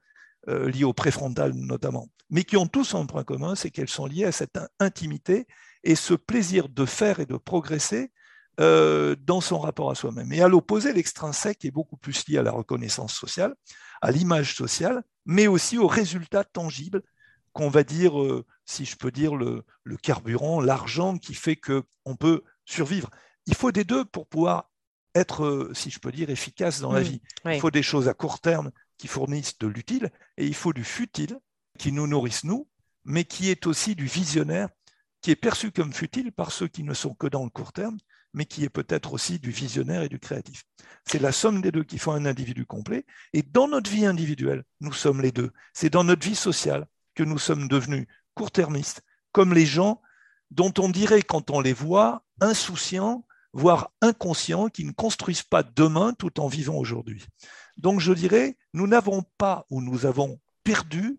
[0.49, 4.07] euh, liées au préfrontal notamment, mais qui ont tous un point commun, c'est qu'elles sont
[4.07, 5.47] liées à cette intimité
[5.85, 8.11] et ce plaisir de faire et de progresser
[8.61, 10.33] euh, dans son rapport à soi-même.
[10.33, 13.55] Et à l'opposé, l'extrinsèque est beaucoup plus lié à la reconnaissance sociale,
[14.01, 17.03] à l'image sociale, mais aussi aux résultats tangibles
[17.53, 19.65] qu'on va dire, euh, si je peux dire, le,
[20.03, 23.11] carburant, l'argent qui fait qu'on peut survivre.
[23.47, 24.71] Il faut des deux pour pouvoir
[25.15, 27.21] être, euh, si je peux dire, efficace dans la vie.
[27.47, 30.85] Il faut des choses à court terme qui fournissent de l'utile, et il faut du
[30.85, 31.39] futile
[31.79, 32.69] qui nous nourrisse nous,
[33.05, 34.69] mais qui est aussi du visionnaire,
[35.21, 37.99] qui est perçu comme futile par ceux qui ne sont que dans le court terme,
[38.35, 40.65] mais qui est peut-être aussi du visionnaire et du créatif.
[41.07, 43.07] C'est la somme des deux qui font un individu complet.
[43.33, 45.53] Et dans notre vie individuelle, nous sommes les deux.
[45.73, 50.03] C'est dans notre vie sociale que nous sommes devenus court-termistes, comme les gens
[50.51, 53.25] dont on dirait quand on les voit insouciants,
[53.55, 57.25] voire inconscients, qui ne construisent pas demain tout en vivant aujourd'hui.
[57.79, 61.19] Donc je dirais, nous n'avons pas ou nous avons perdu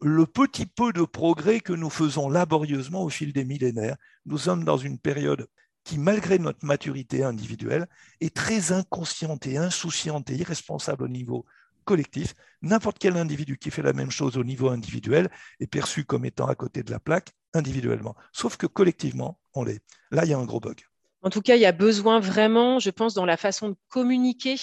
[0.00, 3.96] le petit peu de progrès que nous faisons laborieusement au fil des millénaires.
[4.26, 5.46] Nous sommes dans une période
[5.82, 7.86] qui, malgré notre maturité individuelle,
[8.20, 11.44] est très inconsciente et insouciante et irresponsable au niveau
[11.84, 12.34] collectif.
[12.62, 16.46] N'importe quel individu qui fait la même chose au niveau individuel est perçu comme étant
[16.46, 18.14] à côté de la plaque individuellement.
[18.32, 19.82] Sauf que collectivement, on l'est.
[20.10, 20.80] Là, il y a un gros bug.
[21.24, 24.56] En tout cas, il y a besoin vraiment, je pense, dans la façon de communiquer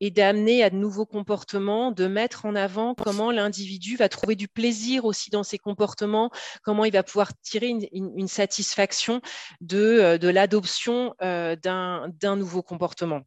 [0.00, 4.46] et d'amener à de nouveaux comportements, de mettre en avant comment l'individu va trouver du
[4.46, 6.30] plaisir aussi dans ses comportements,
[6.62, 9.20] comment il va pouvoir tirer une, satisfaction
[9.60, 13.22] de, euh, de l'adoption euh, d'un nouveau comportement.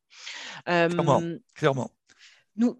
[0.65, 1.21] clairement,
[1.56, 1.91] clairement.
[2.57, 2.75] Nous,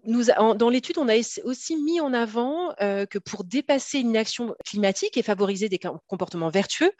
[0.56, 1.14] dans l'étude, on a
[1.44, 6.50] aussi mis en avant euh, que pour dépasser une action climatique et favoriser des comportements
[6.50, 6.90] vertueux,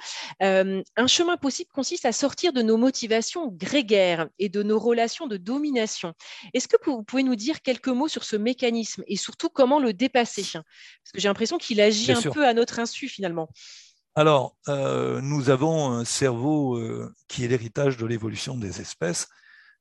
[0.44, 5.26] euh, un chemin possible consiste à sortir de nos motivations grégaires et de nos relations
[5.26, 6.14] de domination.
[6.54, 9.92] Est-ce que vous pouvez nous dire quelques mots sur ce mécanisme et surtout comment le
[9.92, 10.42] dépasser?
[10.42, 13.48] Parce que j'ai l'impression qu'il agit un peu à notre insu finalement.
[14.14, 16.80] Alors, euh, nous avons un cerveau
[17.26, 19.26] qui est l'héritage de l'évolution des espèces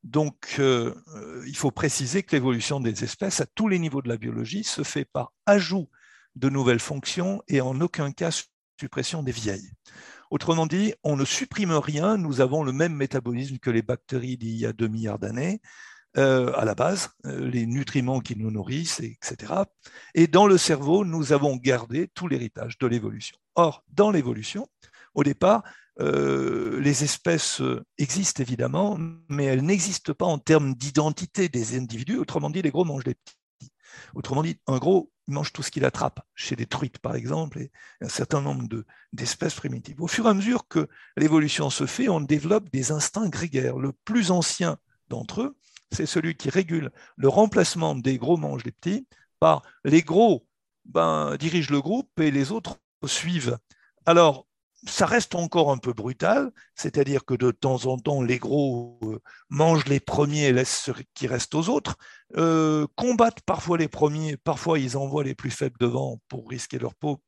[0.04, 4.08] donc, euh, euh, il faut préciser que l'évolution des espèces à tous les niveaux de
[4.08, 5.88] la biologie se fait par ajout
[6.36, 8.30] de nouvelles fonctions et en aucun cas
[8.78, 9.72] suppression des vieilles.
[10.30, 14.56] Autrement dit, on ne supprime rien, nous avons le même métabolisme que les bactéries d'il
[14.56, 15.60] y a 2 milliards d'années,
[16.16, 19.52] euh, à la base, les nutriments qui nous nourrissent, etc.
[20.14, 23.36] Et dans le cerveau, nous avons gardé tout l'héritage de l'évolution.
[23.56, 24.68] Or, dans l'évolution,
[25.14, 25.64] au départ,
[26.00, 27.60] euh, les espèces
[27.98, 32.18] existent évidemment, mais elles n'existent pas en termes d'identité des individus.
[32.18, 33.36] Autrement dit, les gros mangent les petits.
[34.14, 37.70] Autrement dit, un gros mange tout ce qu'il attrape, chez les truites par exemple, et
[38.00, 38.64] un certain nombre
[39.12, 40.00] d'espèces primitives.
[40.00, 43.78] Au fur et à mesure que l'évolution se fait, on développe des instincts grégaires.
[43.78, 45.56] Le plus ancien d'entre eux,
[45.92, 49.06] c'est celui qui régule le remplacement des gros mangent les petits
[49.40, 50.46] par les gros
[50.84, 53.58] ben, dirigent le groupe et les autres suivent.
[54.06, 54.47] Alors,
[54.86, 59.20] ça reste encore un peu brutal, c'est-à-dire que de temps en temps, les gros euh,
[59.50, 61.96] mangent les premiers et laissent ce qui reste aux autres,
[62.36, 66.94] euh, combattent parfois les premiers, parfois ils envoient les plus faibles devant pour risquer leur
[66.94, 67.20] peau,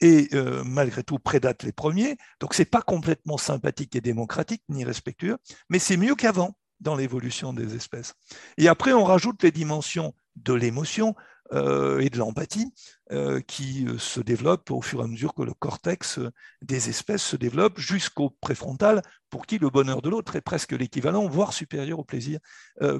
[0.00, 2.16] et euh, malgré tout prédatent les premiers.
[2.40, 5.36] Donc c'est pas complètement sympathique et démocratique, ni respectueux,
[5.68, 8.14] mais c'est mieux qu'avant dans l'évolution des espèces.
[8.56, 11.14] Et après, on rajoute les dimensions de l'émotion,
[11.54, 12.74] euh, et de l'empathie
[13.10, 16.20] euh, qui euh, se développe au fur et à mesure que le cortex
[16.60, 21.26] des espèces se développe jusqu'au préfrontal pour qui le bonheur de l'autre est presque l'équivalent,
[21.26, 22.38] voire supérieur au plaisir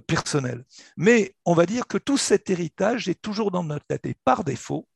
[0.06, 0.64] personnel.
[0.96, 4.44] Mais on va dire que tout cet héritage est toujours dans notre tête et par
[4.44, 4.88] défaut,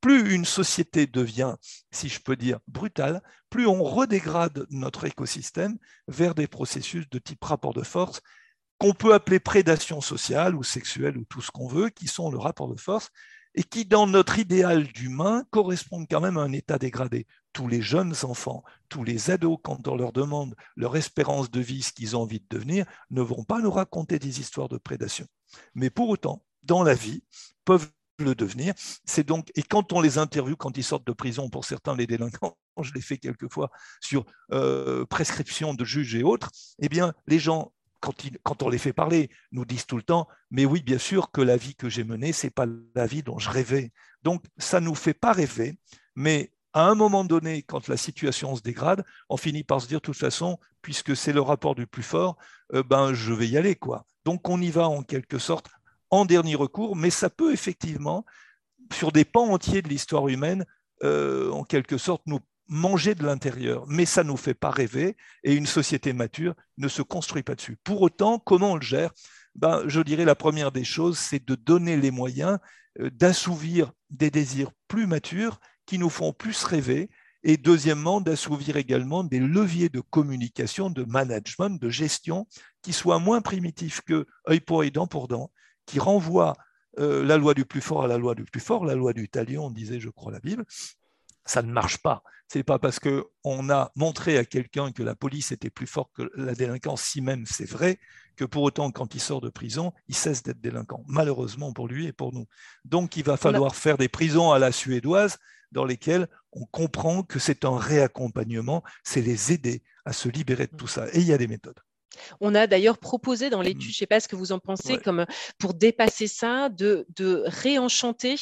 [0.00, 1.54] plus une société devient,
[1.90, 7.42] si je peux dire, brutale, plus on redégrade notre écosystème vers des processus de type
[7.42, 8.20] rapport de force
[8.78, 12.38] qu'on peut appeler prédation sociale ou sexuelle ou tout ce qu'on veut, qui sont le
[12.38, 13.10] rapport de force
[13.56, 17.26] et qui, dans notre idéal d'humain, correspondent quand même à un état dégradé.
[17.54, 21.82] Tous les jeunes enfants, tous les ados, quand on leur demande leur espérance de vie,
[21.82, 25.26] ce qu'ils ont envie de devenir, ne vont pas nous raconter des histoires de prédation.
[25.74, 27.22] Mais pour autant, dans la vie,
[27.64, 28.74] peuvent le devenir.
[29.04, 32.06] C'est donc, et quand on les interviewe, quand ils sortent de prison, pour certains les
[32.06, 37.38] délinquants, je l'ai fait quelquefois sur euh, prescription de juges et autres, eh bien, les
[37.38, 37.72] gens
[38.42, 41.40] quand, on les fait parler, nous disent tout le temps, mais oui, bien sûr que
[41.40, 43.92] la vie que j'ai menée, ce n'est pas la vie dont je rêvais.
[44.22, 45.78] Donc, ça ne nous fait pas rêver,
[46.14, 49.98] mais à un moment donné, quand la situation se dégrade, on finit par se dire,
[49.98, 52.36] de toute façon, puisque c'est le rapport du plus fort,
[52.74, 53.76] euh, ben, je vais y aller.
[53.76, 54.04] quoi.
[54.24, 55.70] Donc, on y va en quelque sorte
[56.10, 58.24] en dernier recours, mais ça peut effectivement,
[58.92, 60.64] sur des pans entiers de l'histoire humaine,
[61.02, 65.16] euh, en quelque sorte, nous manger de l'intérieur, mais ça ne nous fait pas rêver
[65.44, 67.76] et une société mature ne se construit pas dessus.
[67.84, 69.12] Pour autant, comment on le gère?
[69.54, 72.58] Ben, Je dirais la première des choses, c'est de donner les moyens
[73.00, 77.08] euh, d'assouvir des désirs plus matures qui nous font plus rêver
[77.48, 82.48] et deuxièmement, d'assouvir également des leviers de communication, de management, de gestion
[82.82, 85.52] qui soient moins primitifs que œil pour œil, dent pour dent,
[85.86, 86.54] qui renvoient
[86.98, 89.28] euh, la loi du plus fort à la loi du plus fort, la loi du
[89.28, 90.64] talion, disait, je crois, la Bible,
[91.46, 92.22] ça ne marche pas.
[92.52, 96.12] Ce n'est pas parce qu'on a montré à quelqu'un que la police était plus forte
[96.14, 97.98] que la délinquance, si même c'est vrai,
[98.36, 102.06] que pour autant, quand il sort de prison, il cesse d'être délinquant, malheureusement pour lui
[102.06, 102.46] et pour nous.
[102.84, 105.38] Donc, il va falloir faire des prisons à la suédoise
[105.72, 110.76] dans lesquelles on comprend que c'est un réaccompagnement, c'est les aider à se libérer de
[110.76, 111.06] tout ça.
[111.12, 111.80] Et il y a des méthodes.
[112.40, 113.84] On a d'ailleurs proposé dans l'étude, mmh.
[113.84, 115.26] je ne sais pas ce que vous en pensez, comme
[115.58, 117.06] pour dépasser ça, de,
[117.46, 118.36] réenchanter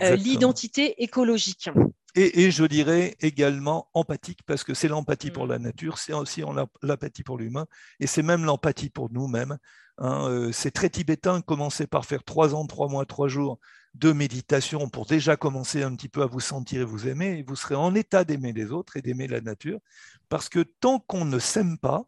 [0.00, 1.68] euh, l'identité écologique.
[2.14, 5.62] Et, je dirais également empathique, parce que c'est l'empathie pour la mmh.
[5.62, 6.42] nature, c'est aussi
[6.82, 7.66] l'empathie pour l'humain,
[8.00, 9.56] et c'est même l'empathie pour nous-mêmes.
[9.98, 10.28] Hein.
[10.28, 13.58] Euh, c'est très tibétain, commencer par faire trois ans, trois mois, trois jours
[13.94, 17.42] de méditation pour déjà commencer un petit peu à vous sentir et vous aimer, et
[17.42, 19.80] vous serez en état d'aimer les autres et d'aimer la nature,
[20.28, 22.04] parce que tant qu'on ne s'aime pas,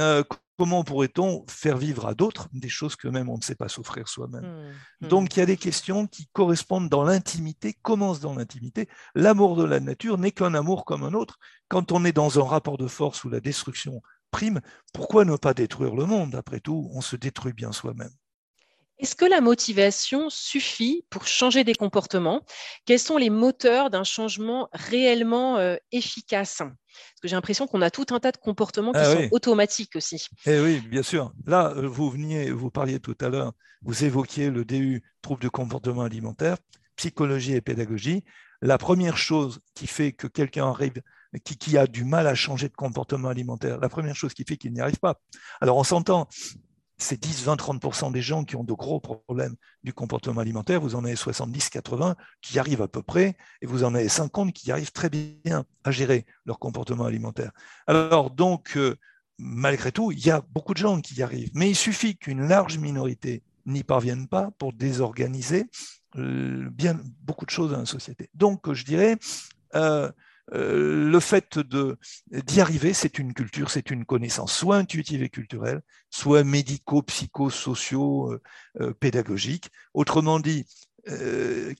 [0.00, 0.24] euh,
[0.56, 4.08] comment pourrait-on faire vivre à d'autres des choses que même on ne sait pas souffrir
[4.08, 4.44] soi-même?
[4.44, 5.08] Mmh, mmh.
[5.08, 8.88] Donc il y a des questions qui correspondent dans l'intimité, commencent dans l'intimité.
[9.14, 11.38] L'amour de la nature n'est qu'un amour comme un autre.
[11.68, 14.60] Quand on est dans un rapport de force où la destruction prime,
[14.92, 16.34] pourquoi ne pas détruire le monde?
[16.34, 18.12] Après tout, on se détruit bien soi-même.
[19.04, 22.40] Est-ce que la motivation suffit pour changer des comportements?
[22.86, 26.56] Quels sont les moteurs d'un changement réellement euh, efficace?
[26.56, 29.94] Parce que j'ai l'impression qu'on a tout un tas de comportements qui ah sont automatiques
[29.96, 30.26] aussi.
[30.46, 31.34] Eh oui, bien sûr.
[31.44, 36.00] Là, vous veniez, vous parliez tout à l'heure, vous évoquiez le DU, trouble de comportement
[36.00, 36.56] alimentaire,
[36.96, 38.24] psychologie et pédagogie.
[38.62, 41.02] La première chose qui fait que quelqu'un arrive,
[41.44, 44.56] qui, qui, a du mal à changer de comportement alimentaire, la première chose qui fait
[44.56, 45.20] qu'il n'y arrive pas.
[45.60, 46.26] Alors on s'entend,
[47.04, 50.80] c'est 10, 20, 30% des gens qui ont de gros problèmes du comportement alimentaire.
[50.80, 54.52] Vous en avez 70, 80 qui arrivent à peu près, et vous en avez 50
[54.52, 57.52] qui arrivent très bien à gérer leur comportement alimentaire.
[57.86, 58.96] Alors donc, euh,
[59.38, 62.48] malgré tout, il y a beaucoup de gens qui y arrivent, mais il suffit qu'une
[62.48, 65.66] large minorité n'y parvienne pas pour désorganiser
[66.16, 66.70] euh,
[67.22, 68.30] beaucoup de choses dans la société.
[68.34, 69.16] Donc, je dirais,
[69.74, 70.10] euh,
[70.52, 75.80] euh, le fait d'y arriver, c'est une culture, c'est une connaissance, soit intuitive et culturelle,
[76.10, 78.42] soit médico, psycho, socio, euh,
[78.80, 79.58] euh.
[79.94, 80.66] Autrement dit,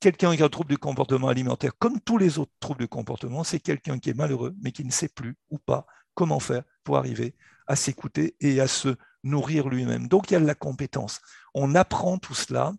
[0.01, 3.45] quelqu'un qui a un trouble du comportement alimentaire, comme tous les autres troubles du comportement,
[3.45, 6.97] c'est quelqu'un qui est malheureux, mais qui ne sait plus ou pas comment faire pour
[6.97, 7.35] arriver
[7.67, 10.09] à s'écouter et à se nourrir lui-même.
[10.09, 11.21] Donc il y a de la compétence.
[11.55, 12.73] On apprend tout cela.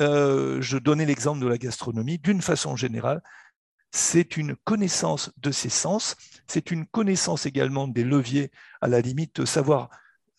[0.00, 2.18] je donnais l'exemple de la gastronomie.
[2.18, 3.22] D'une façon générale,
[3.92, 8.50] c'est une connaissance de ses sens, c'est une connaissance également des leviers,
[8.80, 9.90] à la limite, savoir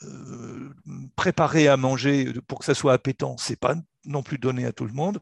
[0.04, 0.70] euh,
[1.16, 4.86] préparer à manger pour que ça soit appétant, c'est pas non plus donné à tout
[4.86, 5.20] le monde.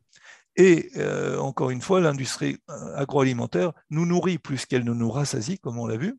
[0.55, 5.59] Et euh, encore une fois, l'industrie euh, agroalimentaire nous nourrit plus qu'elle ne nous rassasie,
[5.59, 6.17] comme on l'a vu.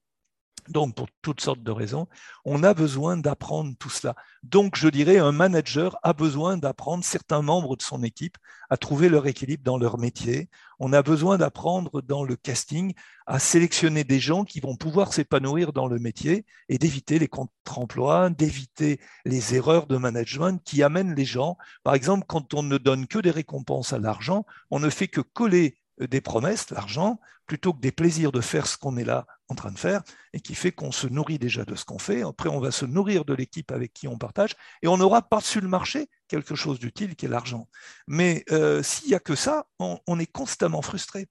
[0.69, 2.07] Donc, pour toutes sortes de raisons,
[2.45, 4.15] on a besoin d'apprendre tout cela.
[4.45, 8.39] Donc, je dirais, un manager a besoin d'apprendre certains membres de son équipe
[8.71, 10.49] à trouver leur équilibre dans leur métier.
[10.79, 12.95] On a besoin d'apprendre dans le casting
[13.27, 18.31] à sélectionner des gens qui vont pouvoir s'épanouir dans le métier et d'éviter les contre-emplois,
[18.31, 21.57] d'éviter les erreurs de management qui amènent les gens.
[21.83, 25.21] Par exemple, quand on ne donne que des récompenses à l'argent, on ne fait que
[25.21, 29.55] coller des promesses, l'argent, plutôt que des plaisirs de faire ce qu'on est là en
[29.55, 32.23] train de faire, et qui fait qu'on se nourrit déjà de ce qu'on fait.
[32.23, 35.61] Après, on va se nourrir de l'équipe avec qui on partage, et on aura par-dessus
[35.61, 37.69] le marché quelque chose d'utile qui est l'argent.
[38.07, 41.27] Mais euh, s'il n'y a que ça, on, est constamment frustré.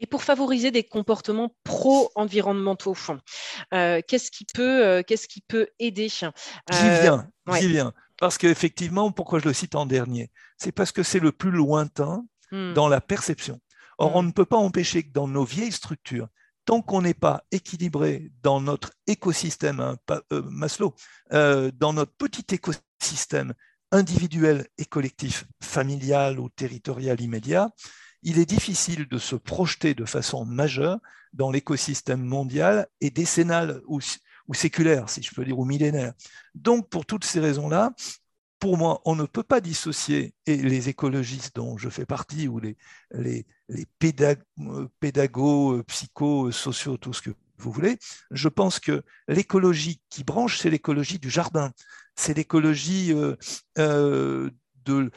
[0.00, 2.96] Et pour favoriser des comportements pro-environnementaux,
[3.72, 6.28] euh, qu'est-ce qui, peut, euh, qui peut aider J'y
[6.70, 7.92] viens, j'y viens.
[8.18, 10.30] Parce qu'effectivement, pourquoi je le cite en dernier?
[10.56, 12.74] C'est parce que c'est le plus lointain hmm.
[12.74, 13.60] dans la perception.
[13.98, 14.26] Or, on mm.
[14.26, 16.28] ne peut pas empêcher que dans nos vieilles structures,
[16.64, 19.96] tant qu'on n'est pas équilibré dans notre écosystème, hein,
[20.32, 20.94] euh, Maslow,
[21.32, 23.54] euh, dans notre petit écosystème
[23.92, 27.70] individuel et collectif, familial ou territorial immédiat,
[28.22, 30.98] il est difficile de se projeter de façon majeure
[31.32, 34.00] dans l'écosystème mondial et décennal ou,
[34.48, 36.14] ou, séculaire, si je peux dire, ou millénaire.
[36.54, 37.92] Donc, pour toutes ces raisons-là,
[38.64, 42.78] pour moi, on ne peut pas dissocier, les écologistes dont je fais partie, ou les,
[43.12, 47.98] les, euh, pédagogues, euh, psychos, sociaux, tout ce que vous voulez,
[48.30, 51.72] je pense que l'écologie qui branche, c'est l'écologie du jardin,
[52.16, 54.50] c'est l'écologie euh,
[54.86, 55.10] de,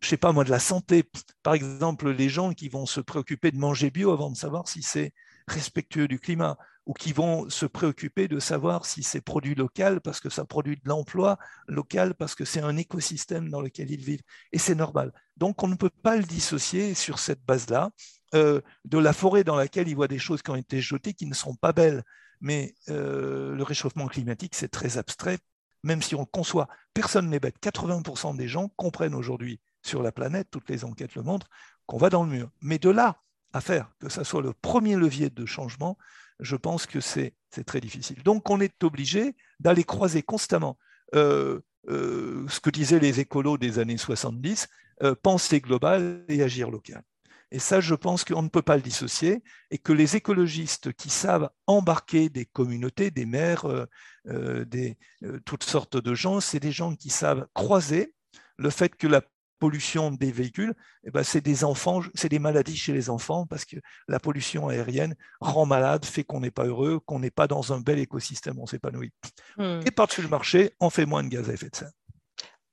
[0.00, 1.04] je sais pas moi, de la santé.
[1.44, 4.82] Par exemple, les gens qui vont se préoccuper de manger bio avant de savoir si
[4.82, 5.12] c'est
[5.46, 6.58] respectueux du climat,
[6.88, 10.76] ou qui vont se préoccuper de savoir si c'est produit local parce que ça produit
[10.76, 14.22] de l'emploi local, parce que c'est un écosystème dans lequel ils vivent.
[14.52, 15.12] Et c'est normal.
[15.36, 17.90] Donc on ne peut pas le dissocier sur cette base-là
[18.34, 21.26] euh, de la forêt dans laquelle ils voient des choses qui ont été jetées qui
[21.26, 22.02] ne sont pas belles.
[22.40, 25.38] Mais euh, le réchauffement climatique, c'est très abstrait,
[25.82, 26.68] même si on le conçoit.
[26.94, 27.56] Personne n'est bête.
[27.62, 31.50] 80% des gens comprennent aujourd'hui sur la planète, toutes les enquêtes le montrent,
[31.84, 32.50] qu'on va dans le mur.
[32.62, 33.20] Mais de là
[33.52, 35.98] à faire que ça soit le premier levier de changement,
[36.40, 37.34] je pense que c'est
[37.66, 38.22] très difficile.
[38.22, 40.78] Donc on est obligé d'aller croiser constamment
[41.14, 44.68] euh, euh, ce que disaient les écolos des années 70,
[45.02, 47.02] euh, penser global et agir local.
[47.50, 51.08] Et ça, je pense qu'on ne peut pas le dissocier et que les écologistes qui
[51.08, 53.86] savent embarquer des communautés, des maires,
[54.26, 54.98] des,
[55.46, 58.12] toutes sortes de gens, c'est des gens qui savent croiser
[58.58, 59.22] le fait que la
[59.58, 63.64] pollution des véhicules, eh ben, c'est des enfants, c'est des maladies chez les enfants parce
[63.64, 63.76] que
[64.08, 67.80] la pollution aérienne rend malade, fait qu'on n'est pas heureux, qu'on n'est pas dans un
[67.80, 69.12] bel écosystème, on s'épanouit.
[69.56, 69.80] Hmm.
[69.86, 71.90] Et par-dessus le marché, on fait moins de gaz à effet de serre.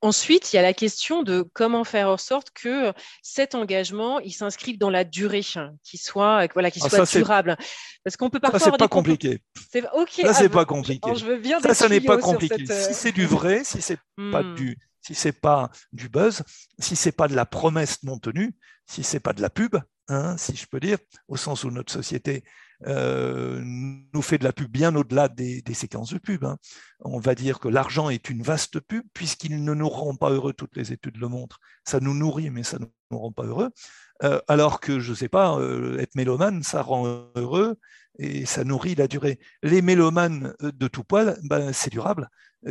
[0.05, 4.33] Ensuite, il y a la question de comment faire en sorte que cet engagement, il
[4.33, 5.41] s'inscrive dans la durée,
[5.83, 7.57] qui soit, voilà, qui ah, soit durable.
[8.03, 8.59] Parce qu'on peut parfois.
[8.59, 9.39] Ça, c'est pas compliqué.
[9.71, 10.21] C'est ok.
[10.21, 11.09] Ça, c'est pas compliqué.
[11.15, 12.67] je veux bien ça, ça n'est pas compliqué.
[12.67, 13.97] Si c'est du vrai, si c'est
[14.31, 14.53] pas hmm.
[14.53, 16.43] du, si c'est pas du buzz,
[16.77, 18.55] si c'est pas de la promesse non tenue,
[18.85, 19.75] si c'est pas de la pub,
[20.07, 22.43] hein, si je peux dire, au sens où notre société
[22.87, 26.43] euh, nous fait de la pub bien au-delà des, séquences de pub.
[26.43, 26.57] Hein.
[26.99, 30.53] On va dire que l'argent est une vaste pub puisqu'il ne nous rend pas heureux,
[30.53, 31.59] toutes les études le montrent.
[31.85, 33.69] Ça nous nourrit, mais ça ne nous rend pas heureux.
[34.23, 37.77] Euh, alors que, je ne sais pas, euh, être mélomane, ça rend heureux
[38.17, 39.39] et ça nourrit la durée.
[39.61, 42.29] Les mélomanes de tout poil, ben, c'est durable.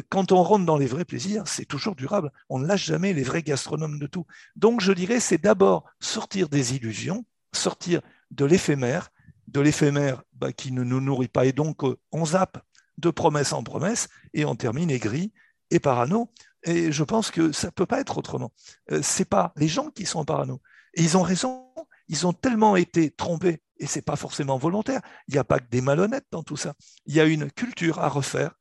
[0.09, 2.33] Quand on rentre dans les vrais plaisirs, c'est toujours durable.
[2.49, 4.27] On ne lâche jamais les vrais gastronomes de tout.
[4.57, 8.01] Donc, je dirais, c'est d'abord sortir des illusions, sortir
[8.31, 9.11] de l'éphémère,
[9.49, 11.47] de l'éphémère bah, qui ne nous nourrit pas.
[11.47, 12.63] Et donc, euh, on zappe
[12.99, 15.33] de promesse en promesse et on termine aigri
[15.71, 16.31] et parano.
[16.65, 18.53] Et je pense que ça ne peut pas être autrement.
[18.91, 20.61] Euh, Ce n'est pas les gens qui sont parano.
[20.95, 21.65] Et ils ont raison.
[22.09, 25.01] Ils ont tellement été trompés, et ce n'est pas forcément volontaire.
[25.29, 26.75] Il n'y a pas que des malhonnêtes dans tout ça.
[27.07, 28.53] Il y a une culture à refaire.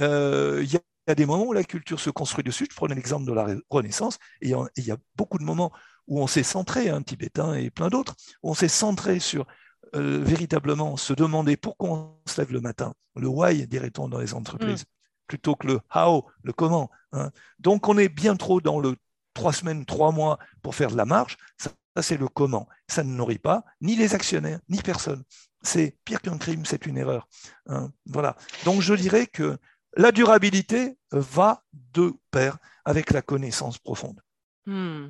[0.00, 2.66] Euh, il y a des moments où la culture se construit dessus.
[2.68, 5.72] Je prenais l'exemple de la Renaissance, et il y a beaucoup de moments
[6.08, 9.46] où on s'est centré, un hein, tibétain et plein d'autres, où on s'est centré sur
[9.94, 14.34] euh, véritablement se demander pourquoi on se lève le matin, le why, dirait-on dans les
[14.34, 15.26] entreprises, mm.
[15.26, 16.90] plutôt que le how, le comment.
[17.12, 17.30] Hein.
[17.58, 18.96] Donc on est bien trop dans le
[19.34, 21.36] trois semaines, trois mois pour faire de la marge.
[21.56, 21.70] Ça,
[22.00, 22.68] c'est le comment.
[22.88, 25.24] Ça ne nourrit pas ni les actionnaires, ni personne.
[25.62, 27.28] C'est pire qu'un crime, c'est une erreur.
[27.66, 27.90] Hein.
[28.06, 28.36] Voilà.
[28.64, 29.58] Donc je dirais que
[29.96, 34.20] la durabilité va de pair avec la connaissance profonde.
[34.66, 35.08] Mm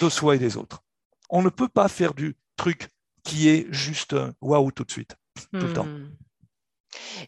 [0.00, 0.82] de soi et des autres.
[1.30, 2.88] On ne peut pas faire du truc
[3.24, 5.16] qui est juste waouh tout de suite,
[5.52, 5.86] tout le temps.
[5.86, 6.08] Hmm.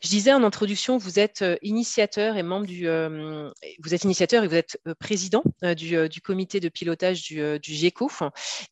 [0.03, 3.51] Je disais en introduction, vous êtes euh, initiateur et membre du, euh,
[3.83, 5.43] vous êtes initiateur et vous êtes euh, président
[5.77, 8.11] du, comité de pilotage du, du, GIECO,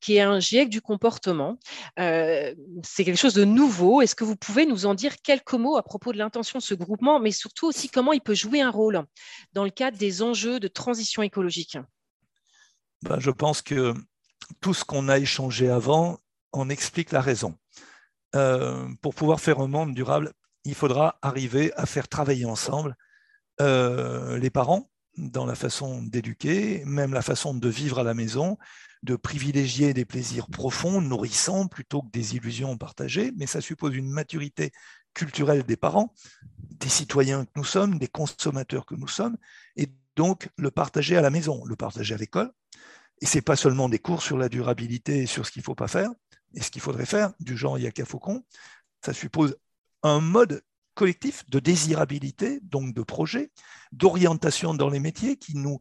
[0.01, 1.59] qui est un GIEC du comportement.
[1.97, 4.01] c'est quelque chose de nouveau.
[4.01, 6.75] Est-ce que vous pouvez nous en dire quelques mots à propos de l'intention de ce
[6.75, 9.05] groupement, mais surtout aussi comment il peut jouer un rôle
[9.53, 11.79] dans le cadre des enjeux de transition écologique?
[13.03, 13.95] Ben, je pense que
[14.61, 16.19] tout ce qu'on a échangé avant
[16.53, 17.57] en explique la raison.
[18.35, 20.33] Euh, pour pouvoir faire un monde durable,
[20.65, 22.97] il faudra arriver à faire travailler ensemble
[23.61, 28.57] euh, les parents dans la façon d'éduquer, même la façon de vivre à la maison,
[29.03, 34.11] de privilégier des plaisirs profonds, nourrissants, plutôt que des illusions partagées, mais ça suppose une
[34.11, 34.71] maturité
[35.15, 36.15] culturelle des parents,
[36.59, 39.37] des citoyens que nous sommes, des consommateurs que nous sommes,
[39.77, 42.53] et donc le partager à la maison, le partager à l'école,
[43.21, 45.65] et ce n'est pas seulement des cours sur la durabilité et sur ce qu'il ne
[45.65, 46.11] faut pas faire,
[46.55, 48.45] et ce qu'il faudrait faire, du genre Yaka Faucon.
[49.05, 49.57] Ça suppose
[50.03, 50.63] un mode
[50.95, 53.53] collectif de désirabilité, donc de projet,
[53.93, 55.81] d'orientation dans les métiers qui nous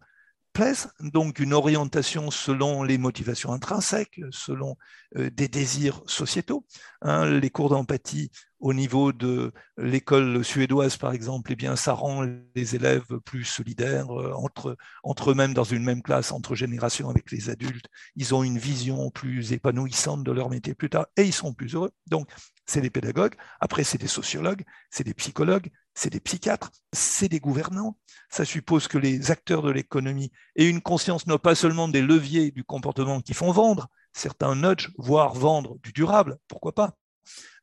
[0.99, 4.75] donc une orientation selon les motivations intrinsèques, selon
[5.17, 6.65] euh, des désirs sociétaux.
[7.01, 12.25] Hein, les cours d'empathie au niveau de l'école suédoise, par exemple, eh bien, ça rend
[12.55, 17.31] les élèves plus solidaires euh, entre, entre eux-mêmes dans une même classe, entre générations avec
[17.31, 17.85] les adultes.
[18.15, 21.75] Ils ont une vision plus épanouissante de leur métier plus tard et ils sont plus
[21.75, 21.91] heureux.
[22.07, 22.29] Donc,
[22.65, 23.35] c'est des pédagogues.
[23.59, 27.97] Après, c'est des sociologues, c'est des psychologues, c'est des psychiatres, c'est des gouvernants.
[28.29, 32.51] Ça suppose que les acteurs de l'économie aient une conscience non pas seulement des leviers
[32.51, 36.93] du comportement qui font vendre, certains nudge, voire vendre du durable, pourquoi pas,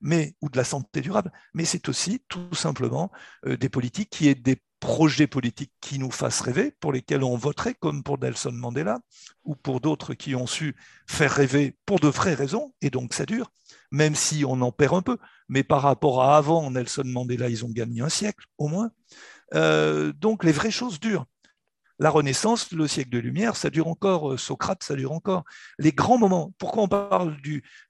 [0.01, 3.13] mais, ou de la santé durable, mais c'est aussi tout simplement
[3.47, 7.37] euh, des politiques qui aient des projets politiques qui nous fassent rêver, pour lesquels on
[7.37, 8.99] voterait, comme pour Nelson Mandela,
[9.45, 10.75] ou pour d'autres qui ont su
[11.07, 13.53] faire rêver pour de vraies raisons, et donc ça dure,
[13.95, 15.19] même si on en perd un peu.
[15.49, 18.91] Mais par rapport à avant, Nelson Mandela, ils ont gagné un siècle au moins.
[19.55, 21.27] Euh, donc les vraies choses durent.
[22.01, 24.33] La Renaissance, le siècle de lumière, ça dure encore.
[24.33, 25.45] Euh, Socrate, ça dure encore.
[25.79, 27.37] Les grands moments, pourquoi on parle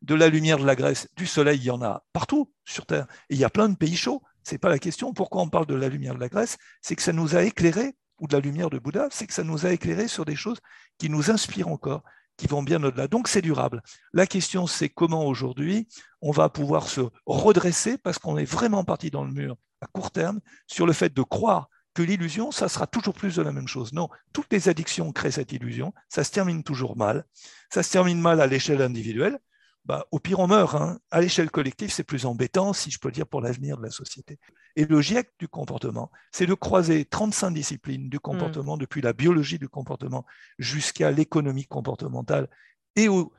[0.03, 3.07] de la lumière de la Grèce Du soleil, il y en a partout sur Terre.
[3.31, 4.23] Et il y a plein de pays chauds.
[4.43, 5.15] Ce n'est pas la question.
[5.15, 7.97] Pourquoi on parle de la lumière de la Grèce C'est que ça nous a éclairé,
[8.21, 10.59] ou de la lumière de Bouddha, c'est que ça nous a éclairé sur des choses
[10.99, 12.05] qui nous inspirent encore,
[12.37, 13.09] qui vont bien au-delà.
[13.09, 13.83] Donc c'est durable.
[14.13, 15.89] La question, c'est comment aujourd'hui
[16.21, 20.11] on va pouvoir se redresser parce qu'on est vraiment parti dans le mur à court
[20.11, 23.69] terme sur le fait de croire que l'illusion, ça sera toujours plus de la même
[23.69, 23.93] chose.
[23.93, 27.25] Non, toutes les addictions créent cette illusion, ça se termine toujours mal.
[27.73, 29.39] Ça se termine mal à l'échelle individuelle.
[29.85, 30.75] Bah, au pire, on meurt.
[30.75, 30.99] Hein.
[31.11, 34.39] À l'échelle collective, c'est plus embêtant, si je peux dire, pour l'avenir de la société.
[34.77, 38.81] Et le GIEC du comportement, c'est de croiser 35 disciplines du comportement, mm.
[38.81, 40.25] depuis la biologie du comportement
[40.59, 42.49] jusqu'à l'économie comportementale
[42.97, 43.33] et aux,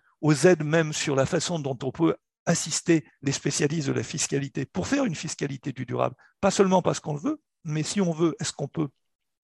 [0.46, 2.16] aides même sur la façon dont on peut
[2.46, 6.16] assister les spécialistes de la fiscalité pour faire une fiscalité du durable.
[6.42, 8.90] Pas seulement parce qu'on le veut, mais si on veut, est-ce qu'on peut?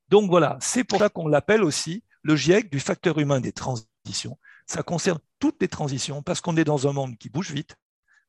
[0.09, 4.37] Donc voilà, c'est pour ça qu'on l'appelle aussi le GIEC du facteur humain des transitions.
[4.71, 7.75] Ça concerne toutes les transitions parce qu'on est dans un monde qui bouge vite,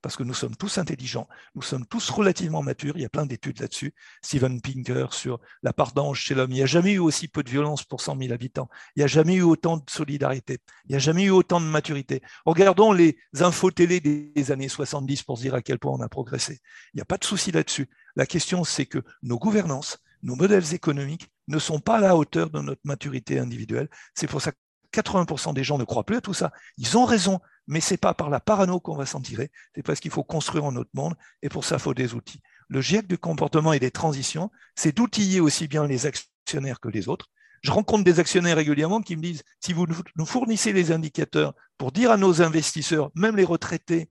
[0.01, 2.97] parce que nous sommes tous intelligents, nous sommes tous relativement matures.
[2.97, 3.95] Il y a plein d'études là-dessus.
[4.23, 6.51] Steven Pinker sur la part d'ange chez l'homme.
[6.51, 8.69] Il n'y a jamais eu aussi peu de violence pour 100 000 habitants.
[8.97, 10.59] Il n'y a jamais eu autant de solidarité.
[10.87, 12.23] Il n'y a jamais eu autant de maturité.
[12.45, 16.09] Regardons les infos télé des années 70 pour se dire à quel point on a
[16.09, 16.59] progressé.
[16.93, 17.89] Il n'y a pas de souci là-dessus.
[18.17, 22.51] La question, c'est que nos gouvernances, nos modèles économiques ne sont pas à la hauteur
[22.51, 23.89] de notre maturité individuelle.
[24.15, 24.51] C'est pour ça
[24.93, 26.53] 80% des gens ne croient plus à tout ça.
[26.79, 29.83] Ils ont raison, mais ce n'est pas par la parano qu'on va s'en tirer, c'est
[29.83, 32.41] parce qu'il faut construire un autre monde, et pour ça, il faut des outils.
[32.69, 37.09] Le GIEC du comportement et des transitions, c'est d'outiller aussi bien les actionnaires que les
[37.09, 37.27] autres.
[37.63, 39.87] Je rencontre des actionnaires régulièrement qui me disent, si vous
[40.17, 44.11] nous fournissez les indicateurs pour dire à nos investisseurs, même les retraités,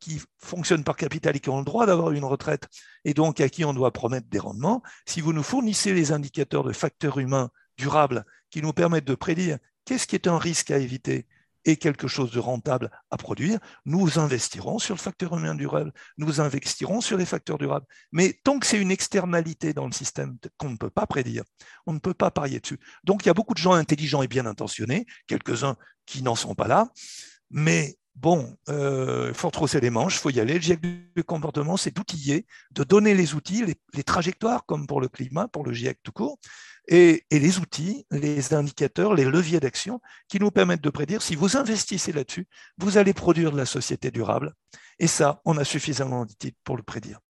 [0.00, 2.68] qui fonctionnent par capital et qui ont le droit d'avoir une retraite
[3.04, 6.64] et donc à qui on doit promettre des rendements, si vous nous fournissez les indicateurs
[6.64, 9.58] de facteurs humains durables qui nous permettent de prédire
[9.88, 11.26] qu'est-ce qui est un risque à éviter
[11.64, 16.42] et quelque chose de rentable à produire, nous investirons sur le facteur humain durable, nous
[16.42, 17.86] investirons sur les facteurs durables.
[18.12, 21.42] Mais tant que c'est une externalité dans le système qu'on ne peut pas prédire,
[21.86, 22.78] on ne peut pas parier dessus.
[23.04, 26.54] Donc il y a beaucoup de gens intelligents et bien intentionnés, quelques-uns qui n'en sont
[26.54, 26.90] pas là,
[27.50, 30.54] mais bon, il euh, faut retrousser les manches, il faut y aller.
[30.54, 33.64] Le GIEC du comportement, c'est d'outiller, de donner les outils,
[33.94, 36.38] les, trajectoires, comme pour le climat, pour le GIEC tout court,
[36.88, 41.56] et, les outils, les indicateurs, les leviers d'action qui nous permettent de prédire si vous
[41.56, 42.46] investissez là-dessus,
[42.78, 44.54] vous allez produire de la société durable.
[44.98, 47.20] Et ça, on a suffisamment d'outils pour le prédire.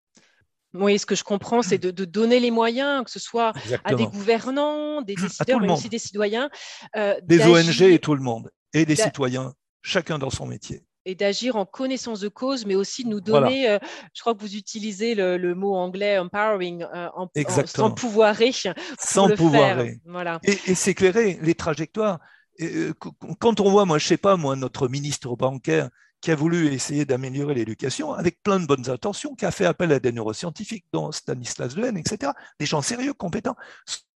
[0.74, 3.52] Oui, ce que je comprends, c'est de, donner les moyens, que ce soit
[3.84, 6.50] à des gouvernants, des décideurs, mais aussi des citoyens.
[6.96, 9.54] Euh, des ONG et tout le monde, et des citoyens
[9.88, 10.84] chacun dans son métier.
[11.04, 13.78] Et d'agir en connaissance de cause, mais aussi de nous donner, euh,
[14.12, 17.28] je crois que vous utilisez le, mot anglais empowering, euh, en,
[17.64, 18.52] sans pouvoirer.
[18.98, 20.00] Sans pouvoirer.
[20.04, 20.38] Voilà.
[20.44, 22.18] Et, s'éclairer les trajectoires.
[22.60, 22.92] Euh,
[23.38, 25.88] quand on voit, moi, je sais pas, moi, notre ministre bancaire
[26.20, 29.92] qui a voulu essayer d'améliorer l'éducation avec plein de bonnes intentions, qui a fait appel
[29.92, 33.56] à des neuroscientifiques, dont Stanislas Dehaene, etc., des gens sérieux, compétents.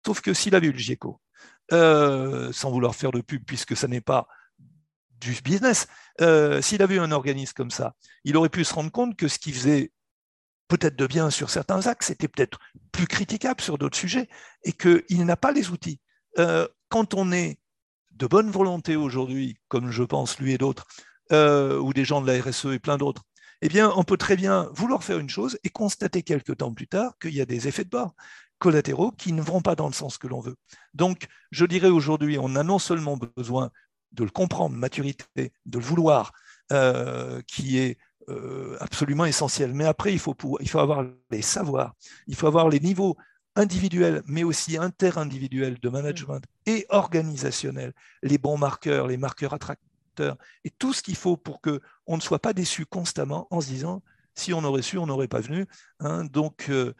[0.04, 1.20] Sauf que s'il avait eu le GIECO,
[1.70, 4.26] sans vouloir faire de pub, puisque ça n'est pas
[5.22, 5.86] du business.
[6.20, 7.94] Euh, s'il avait eu un organisme comme ça,
[8.24, 9.92] il aurait pu se rendre compte que ce qui faisait
[10.68, 12.58] peut-être de bien sur certains axes était peut-être
[12.92, 14.28] plus critiquable sur d'autres sujets
[14.64, 16.00] et qu'il n'a pas les outils.
[16.38, 17.58] Euh, quand on est
[18.12, 20.86] de bonne volonté aujourd'hui, comme je pense lui et d'autres,
[21.32, 23.22] euh, ou des gens de la RSE et plein d'autres,
[23.62, 26.88] eh bien, on peut très bien vouloir faire une chose et constater quelques temps plus
[26.88, 28.14] tard qu'il y a des effets de bord
[28.58, 30.54] collatéraux qui ne vont pas dans le sens que l'on veut.
[30.94, 33.70] Donc, je dirais aujourd'hui, on a non seulement besoin
[34.12, 36.32] de le comprendre, maturité, de le vouloir,
[36.72, 37.98] euh, qui est
[38.28, 39.74] euh, absolument essentiel.
[39.74, 41.94] Mais après, il faut, il faut avoir les savoirs,
[42.26, 43.16] il faut avoir les niveaux
[43.56, 47.92] individuels, mais aussi interindividuels de management et organisationnels,
[48.22, 52.38] les bons marqueurs, les marqueurs attracteurs, et tout ce qu'il faut pour qu'on ne soit
[52.38, 54.02] pas déçu constamment en se disant
[54.34, 55.66] si on aurait su, on n'aurait pas venu.
[56.00, 56.24] Hein.
[56.24, 56.94] Donc, euh,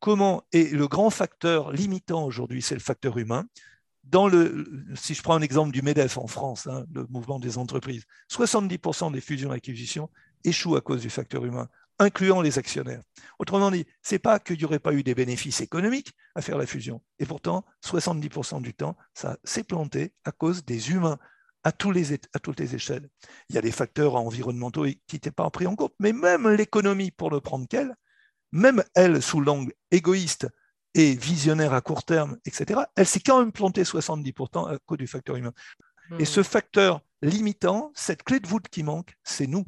[0.00, 3.46] comment Et le grand facteur limitant aujourd'hui, c'est le facteur humain
[4.06, 7.58] dans le, si je prends un exemple du MEDEF en France, hein, le mouvement des
[7.58, 10.10] entreprises, 70% des fusions-acquisitions
[10.44, 13.02] échouent à cause du facteur humain, incluant les actionnaires.
[13.38, 16.58] Autrement dit, ce n'est pas qu'il n'y aurait pas eu des bénéfices économiques à faire
[16.58, 17.02] la fusion.
[17.18, 21.18] Et pourtant, 70% du temps, ça s'est planté à cause des humains
[21.64, 23.08] à, toutes les échelles.
[23.48, 27.10] Il y a des facteurs environnementaux qui n'étaient pas pris en compte, mais même l'économie,
[27.10, 27.96] pour ne prendre qu'elle,
[28.52, 30.46] même elle, sous l'angle égoïste
[30.96, 35.06] et visionnaire à court terme, etc., elle s'est quand même plantée 70% à cause du
[35.06, 35.52] facteur humain.
[36.18, 36.44] Et ce hmm.
[36.44, 39.66] facteur limitant, cette clé de voûte qui manque, c'est nous.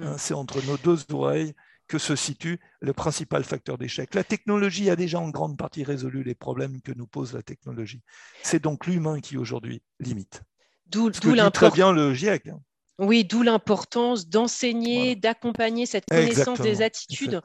[0.00, 0.18] Hein, hmm.
[0.18, 1.54] c'est entre nos deux oreilles
[1.88, 4.14] que se situe le principal facteur d'échec.
[4.14, 8.02] La technologie a déjà en grande partie résolu les problèmes que nous pose la technologie.
[8.44, 10.42] C'est donc l'humain qui aujourd'hui limite.
[10.86, 12.48] D'où très bien le GIEC.
[12.48, 12.60] Hein.
[12.98, 17.40] Oui, d'où l'importance d'enseigner, d'accompagner cette connaissance des attitudes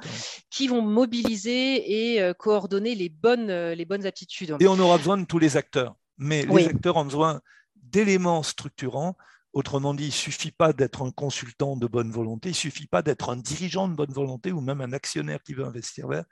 [0.49, 4.55] qui vont mobiliser et euh, coordonner les bonnes, euh, les bonnes aptitudes.
[4.59, 7.41] Et on aura besoin de tous les acteurs, mais les acteurs ont besoin
[7.75, 9.15] d'éléments structurants.
[9.53, 12.87] Autrement dit, il ne suffit pas d'être un consultant de bonne volonté, il ne suffit
[12.87, 16.23] pas d'être un dirigeant de bonne volonté ou même un actionnaire qui veut investir vers.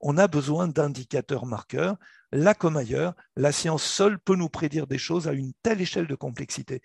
[0.00, 1.96] On a besoin d'indicateurs marqueurs.
[2.30, 6.06] Là comme ailleurs, la science seule peut nous prédire des choses à une telle échelle
[6.06, 6.82] de complexité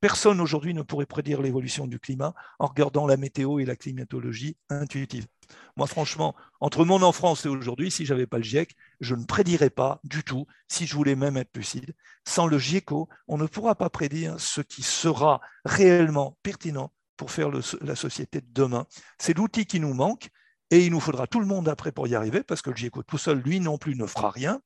[0.00, 4.56] Personne aujourd'hui ne pourrait prédire l'évolution du climat en regardant la météo et la climatologie
[4.70, 5.26] intuitive.
[5.76, 9.24] Moi, franchement, entre mon enfance et aujourd'hui, si je n'avais pas le GIEC, je ne
[9.24, 11.94] prédirais pas du tout, si je voulais même être lucide.
[12.26, 17.50] Sans le GIECO, on ne pourra pas prédire ce qui sera réellement pertinent pour faire
[17.50, 18.86] la société de demain.
[19.18, 20.30] C'est l'outil qui nous manque
[20.70, 23.02] et il nous faudra tout le monde après pour y arriver, parce que le GIECO
[23.02, 24.62] tout seul, lui non plus, ne fera rien.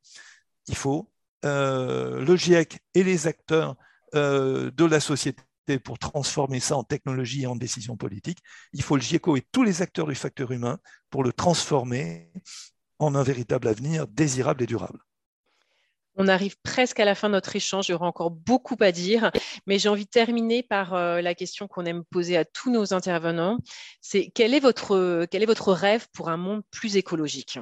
[0.69, 1.11] Il faut
[1.45, 3.75] euh, le GIEC et les acteurs
[4.15, 5.43] de la société
[5.83, 8.39] pour transformer ça en technologie et en décision politique.
[8.73, 10.79] Il faut le GIECO et tous les acteurs du facteur humain
[11.11, 12.33] pour le transformer
[12.99, 14.99] en un véritable avenir désirable et durable.
[16.17, 17.89] On arrive presque à la fin de notre échange.
[17.89, 19.33] Il y aura encore beaucoup à dire,
[19.67, 22.95] mais j'ai envie de terminer par euh, la question qu'on aime poser à tous nos
[22.95, 23.59] intervenants.
[24.01, 27.59] C'est quel est votre, quel est votre rêve pour un monde plus écologique?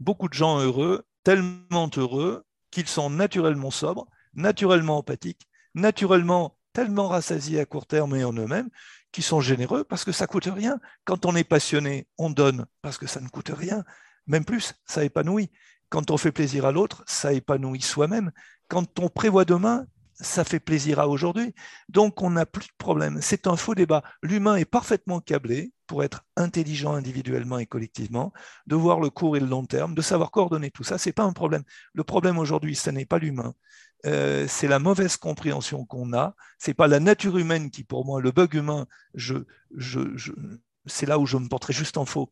[0.00, 7.60] Beaucoup de gens heureux, tellement heureux qu'ils sont naturellement sobres, naturellement empathiques, naturellement tellement rassasiés
[7.60, 8.70] à court terme et en eux-mêmes,
[9.12, 10.80] qui sont généreux parce que ça coûte rien.
[11.04, 13.84] Quand on est passionné, on donne parce que ça ne coûte rien.
[14.26, 15.50] Même plus, ça épanouit.
[15.90, 18.32] Quand on fait plaisir à l'autre, ça épanouit soi-même.
[18.68, 21.54] Quand on prévoit demain, ça fait plaisir à aujourd'hui.
[21.88, 23.18] Donc on n'a plus de problème.
[23.20, 24.02] C'est un faux débat.
[24.22, 28.32] L'humain est parfaitement câblé pour être intelligent individuellement et collectivement,
[28.66, 30.96] de voir le court et le long terme, de savoir coordonner tout ça.
[30.96, 31.64] Ce n'est pas un problème.
[31.92, 33.52] Le problème aujourd'hui, ce n'est pas l'humain.
[34.06, 36.34] Euh, c'est la mauvaise compréhension qu'on a.
[36.58, 39.36] C'est pas la nature humaine qui, pour moi, le bug humain, je,
[40.86, 42.30] c'est là où je me porterai juste en faux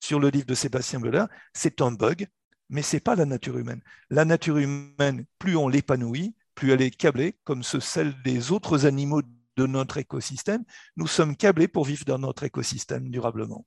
[0.00, 1.24] sur le livre de Sébastien Beller.
[1.52, 2.26] C'est un bug,
[2.68, 3.82] mais c'est pas la nature humaine.
[4.08, 9.22] La nature humaine, plus on l'épanouit, plus elle est câblée, comme celle des autres animaux
[9.56, 10.64] de notre écosystème.
[10.96, 13.66] Nous sommes câblés pour vivre dans notre écosystème durablement.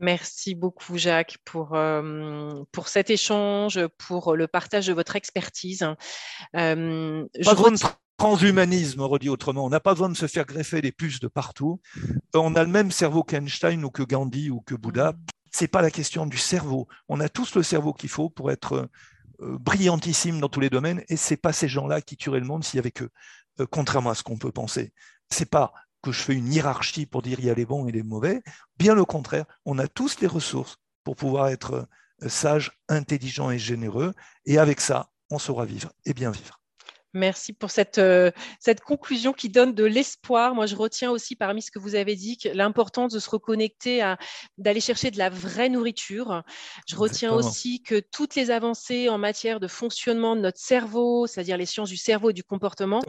[0.00, 5.86] Merci beaucoup, Jacques, pour, euh, pour cet échange, pour le partage de votre expertise.
[6.56, 7.78] Euh, pas besoin de
[8.16, 9.66] transhumanisme, redit autrement.
[9.66, 11.82] On n'a pas besoin de se faire greffer des puces de partout.
[12.34, 15.12] On a le même cerveau qu'Einstein ou que Gandhi ou que Bouddha.
[15.52, 16.88] Ce n'est pas la question du cerveau.
[17.08, 18.88] On a tous le cerveau qu'il faut pour être
[19.42, 22.46] euh, brillantissime dans tous les domaines, et ce n'est pas ces gens-là qui tueraient le
[22.46, 23.10] monde s'il y avait que,
[23.70, 24.94] contrairement à ce qu'on peut penser.
[25.30, 25.72] C'est pas
[26.02, 28.42] que je fais une hiérarchie pour dire il y a les bons et les mauvais.
[28.78, 31.88] Bien au contraire, on a tous les ressources pour pouvoir être
[32.22, 34.14] euh, sage, intelligent et généreux.
[34.44, 36.59] Et avec ça, on saura vivre et bien vivre.
[37.12, 38.30] Merci pour cette, euh,
[38.60, 40.54] cette conclusion qui donne de l'espoir.
[40.54, 44.16] Moi, je retiens aussi parmi ce que vous avez dit l'importance de se reconnecter à
[44.58, 46.42] d'aller chercher de la vraie nourriture.
[46.86, 51.56] Je retiens aussi que toutes les avancées en matière de fonctionnement de notre cerveau, c'est-à-dire
[51.56, 53.00] les sciences du cerveau et du comportement,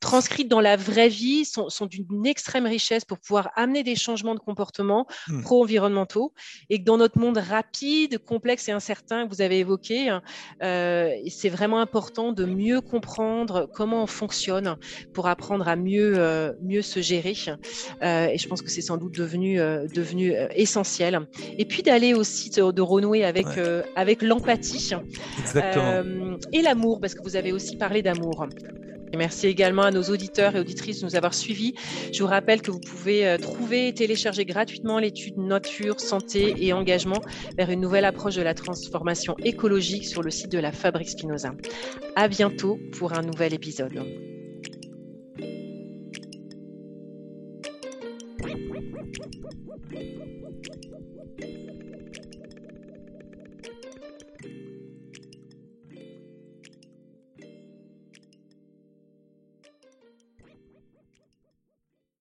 [0.00, 4.34] transcrites dans la vraie vie, sont, sont d'une extrême richesse pour pouvoir amener des changements
[4.34, 5.42] de comportement hmm.
[5.42, 6.34] pro-environnementaux
[6.68, 10.18] et que dans notre monde rapide, complexe et incertain que vous avez évoqué,
[10.62, 14.76] euh, c'est vraiment important de mieux comprendre comment on fonctionne
[15.12, 17.34] pour apprendre à mieux, euh, mieux se gérer.
[18.02, 21.20] Euh, et je pense que c'est sans doute devenu, euh, devenu essentiel.
[21.58, 23.46] Et puis d'aller aussi de, renouer avec,
[23.96, 24.92] avec l'empathie
[26.52, 28.46] et l'amour, parce que vous avez aussi parlé d'amour.
[29.14, 31.74] Merci également à nos auditeurs et auditrices de nous avoir suivis.
[32.12, 37.20] Je vous rappelle que vous pouvez trouver et télécharger gratuitement l'étude Nature, Santé et Engagement
[37.56, 41.52] vers une nouvelle approche de la transformation écologique sur le site de la Fabrique Spinoza.
[42.14, 44.35] À bientôt pour un nouvel épisode.